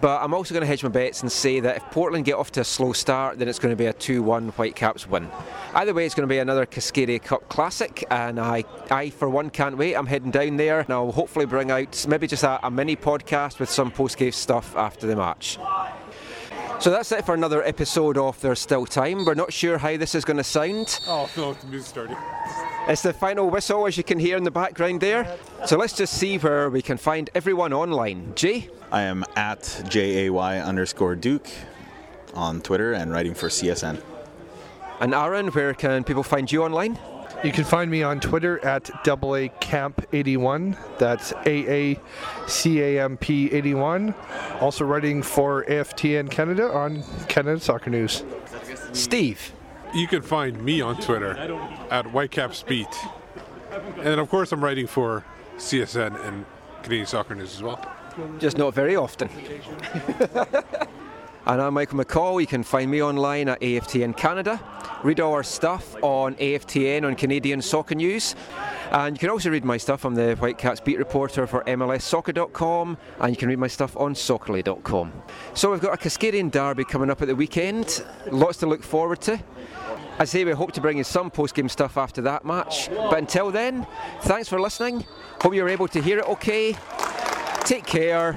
But 0.00 0.22
I'm 0.22 0.32
also 0.32 0.54
going 0.54 0.62
to 0.62 0.66
hedge 0.66 0.82
my 0.82 0.88
bets 0.88 1.20
and 1.22 1.30
say 1.30 1.60
that 1.60 1.76
if 1.76 1.84
Portland 1.90 2.24
get 2.24 2.34
off 2.34 2.50
to 2.52 2.60
a 2.60 2.64
slow 2.64 2.92
start, 2.92 3.38
then 3.38 3.48
it's 3.48 3.58
going 3.58 3.72
to 3.72 3.76
be 3.76 3.86
a 3.86 3.92
2 3.92 4.22
1 4.22 4.48
Whitecaps 4.50 5.06
win. 5.06 5.28
Either 5.74 5.92
way, 5.92 6.06
it's 6.06 6.14
going 6.14 6.26
to 6.28 6.32
be 6.32 6.38
another 6.38 6.64
Cascadia 6.64 7.22
Cup 7.22 7.48
Classic, 7.48 8.04
and 8.10 8.40
I, 8.40 8.64
I 8.90 9.10
for 9.10 9.28
one, 9.28 9.50
can't 9.50 9.76
wait. 9.76 9.94
I'm 9.94 10.06
heading 10.06 10.30
down 10.30 10.56
there, 10.56 10.80
and 10.80 10.90
I'll 10.90 11.12
hopefully 11.12 11.46
bring 11.46 11.70
out 11.70 12.06
maybe 12.08 12.26
just 12.26 12.44
a, 12.44 12.66
a 12.66 12.70
mini 12.70 12.96
podcast 12.96 13.60
with 13.60 13.68
some 13.68 13.90
post 13.90 14.16
game 14.16 14.32
stuff 14.32 14.74
after 14.76 15.06
the 15.06 15.16
match. 15.16 15.58
So 16.80 16.90
that's 16.90 17.12
it 17.12 17.26
for 17.26 17.34
another 17.34 17.62
episode 17.62 18.16
of 18.16 18.40
There's 18.40 18.58
Still 18.58 18.86
Time. 18.86 19.26
We're 19.26 19.34
not 19.34 19.52
sure 19.52 19.76
how 19.76 19.98
this 19.98 20.14
is 20.14 20.24
going 20.24 20.38
to 20.38 20.44
sound. 20.44 20.98
Oh, 21.06 21.28
no, 21.36 21.52
the 21.52 21.66
music 21.66 21.88
starting. 21.88 22.16
It's 22.88 23.02
the 23.02 23.12
final 23.12 23.48
whistle, 23.50 23.86
as 23.86 23.96
you 23.96 24.04
can 24.04 24.18
hear 24.18 24.36
in 24.36 24.42
the 24.42 24.50
background 24.50 25.00
there. 25.00 25.36
So 25.66 25.76
let's 25.76 25.92
just 25.92 26.14
see 26.14 26.38
where 26.38 26.68
we 26.70 26.82
can 26.82 26.96
find 26.96 27.30
everyone 27.34 27.72
online. 27.72 28.32
Jay? 28.34 28.68
I 28.90 29.02
am 29.02 29.24
at 29.36 29.82
J 29.88 30.26
A 30.26 30.32
Y 30.32 30.58
underscore 30.58 31.14
Duke 31.14 31.48
on 32.34 32.60
Twitter 32.60 32.92
and 32.92 33.12
writing 33.12 33.34
for 33.34 33.48
CSN. 33.48 34.02
And 35.00 35.14
Aaron, 35.14 35.48
where 35.48 35.72
can 35.74 36.04
people 36.04 36.22
find 36.22 36.50
you 36.50 36.64
online? 36.64 36.98
You 37.44 37.52
can 37.52 37.64
find 37.64 37.90
me 37.90 38.02
on 38.02 38.20
Twitter 38.20 38.62
at 38.64 38.90
AA 39.08 39.48
Camp 39.60 40.06
81. 40.12 40.76
That's 40.98 41.32
A 41.46 41.92
A 41.92 42.00
C 42.46 42.80
A 42.80 43.04
M 43.04 43.16
P 43.16 43.50
81. 43.52 44.14
Also 44.60 44.84
writing 44.84 45.22
for 45.22 45.64
AFTN 45.64 46.30
Canada 46.30 46.70
on 46.72 47.02
Canada 47.28 47.60
Soccer 47.60 47.90
News. 47.90 48.24
Steve. 48.92 49.52
You 49.94 50.06
can 50.06 50.22
find 50.22 50.62
me 50.62 50.80
on 50.80 51.00
Twitter 51.00 51.36
at 51.90 52.04
WhitecapsBeat. 52.06 52.94
And 53.98 54.20
of 54.20 54.28
course, 54.28 54.52
I'm 54.52 54.62
writing 54.62 54.86
for 54.86 55.24
CSN 55.56 56.24
and 56.26 56.44
Canadian 56.82 57.06
Soccer 57.06 57.34
News 57.34 57.54
as 57.54 57.62
well. 57.62 57.80
Just 58.38 58.56
not 58.58 58.74
very 58.74 58.96
often. 58.96 59.28
and 61.46 61.62
I'm 61.62 61.74
Michael 61.74 61.98
McColl. 61.98 62.40
You 62.40 62.46
can 62.46 62.62
find 62.62 62.90
me 62.90 63.02
online 63.02 63.48
at 63.48 63.60
AFTN 63.60 64.16
Canada. 64.16 64.60
Read 65.02 65.20
all 65.20 65.32
our 65.32 65.42
stuff 65.42 65.96
on 66.02 66.34
AFTN 66.36 67.04
on 67.04 67.14
Canadian 67.16 67.62
Soccer 67.62 67.94
News. 67.94 68.34
And 68.90 69.14
you 69.14 69.20
can 69.20 69.30
also 69.30 69.50
read 69.50 69.64
my 69.64 69.76
stuff. 69.76 70.04
I'm 70.04 70.16
the 70.16 70.34
Whitecaps 70.34 70.80
beat 70.80 70.98
reporter 70.98 71.46
for 71.46 71.62
MLSsoccer.com, 71.64 72.98
and 73.20 73.30
you 73.30 73.36
can 73.36 73.48
read 73.48 73.58
my 73.58 73.68
stuff 73.68 73.96
on 73.96 74.14
Soccerly.com. 74.14 75.12
So 75.54 75.70
we've 75.70 75.80
got 75.80 75.94
a 75.94 75.96
Cascadian 75.96 76.50
derby 76.50 76.84
coming 76.84 77.08
up 77.08 77.22
at 77.22 77.28
the 77.28 77.36
weekend. 77.36 78.04
Lots 78.32 78.58
to 78.58 78.66
look 78.66 78.82
forward 78.82 79.20
to. 79.22 79.40
I 80.18 80.24
say 80.24 80.44
we 80.44 80.52
hope 80.52 80.72
to 80.72 80.80
bring 80.80 80.98
you 80.98 81.04
some 81.04 81.30
post-game 81.30 81.68
stuff 81.68 81.96
after 81.96 82.20
that 82.22 82.44
match. 82.44 82.90
But 82.90 83.18
until 83.18 83.52
then, 83.52 83.86
thanks 84.22 84.48
for 84.48 84.60
listening. 84.60 85.04
Hope 85.40 85.54
you're 85.54 85.68
able 85.68 85.88
to 85.88 86.02
hear 86.02 86.18
it 86.18 86.28
okay. 86.28 86.76
Take 87.60 87.86
care, 87.86 88.36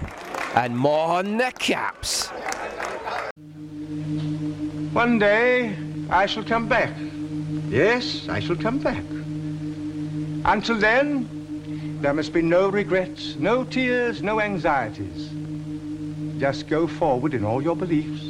and 0.55 0.77
mon 0.77 1.37
the 1.37 1.51
caps. 1.57 2.27
One 4.93 5.17
day 5.17 5.75
I 6.11 6.27
shall 6.27 6.43
come 6.43 6.67
back. 6.67 6.93
Yes, 7.69 8.29
I 8.29 8.39
shall 8.39 8.55
come 8.55 8.77
back. 8.77 9.03
Until 10.45 10.77
then, 10.77 11.99
there 12.01 12.13
must 12.13 12.33
be 12.33 12.41
no 12.41 12.69
regrets, 12.69 13.35
no 13.37 13.63
tears, 13.63 14.21
no 14.21 14.41
anxieties. 14.41 15.29
Just 16.37 16.67
go 16.67 16.85
forward 16.85 17.33
in 17.33 17.45
all 17.45 17.61
your 17.61 17.75
beliefs 17.75 18.25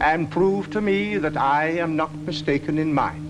and 0.00 0.30
prove 0.30 0.70
to 0.70 0.80
me 0.80 1.18
that 1.18 1.36
I 1.36 1.70
am 1.70 1.96
not 1.96 2.14
mistaken 2.18 2.78
in 2.78 2.94
mine. 2.94 3.27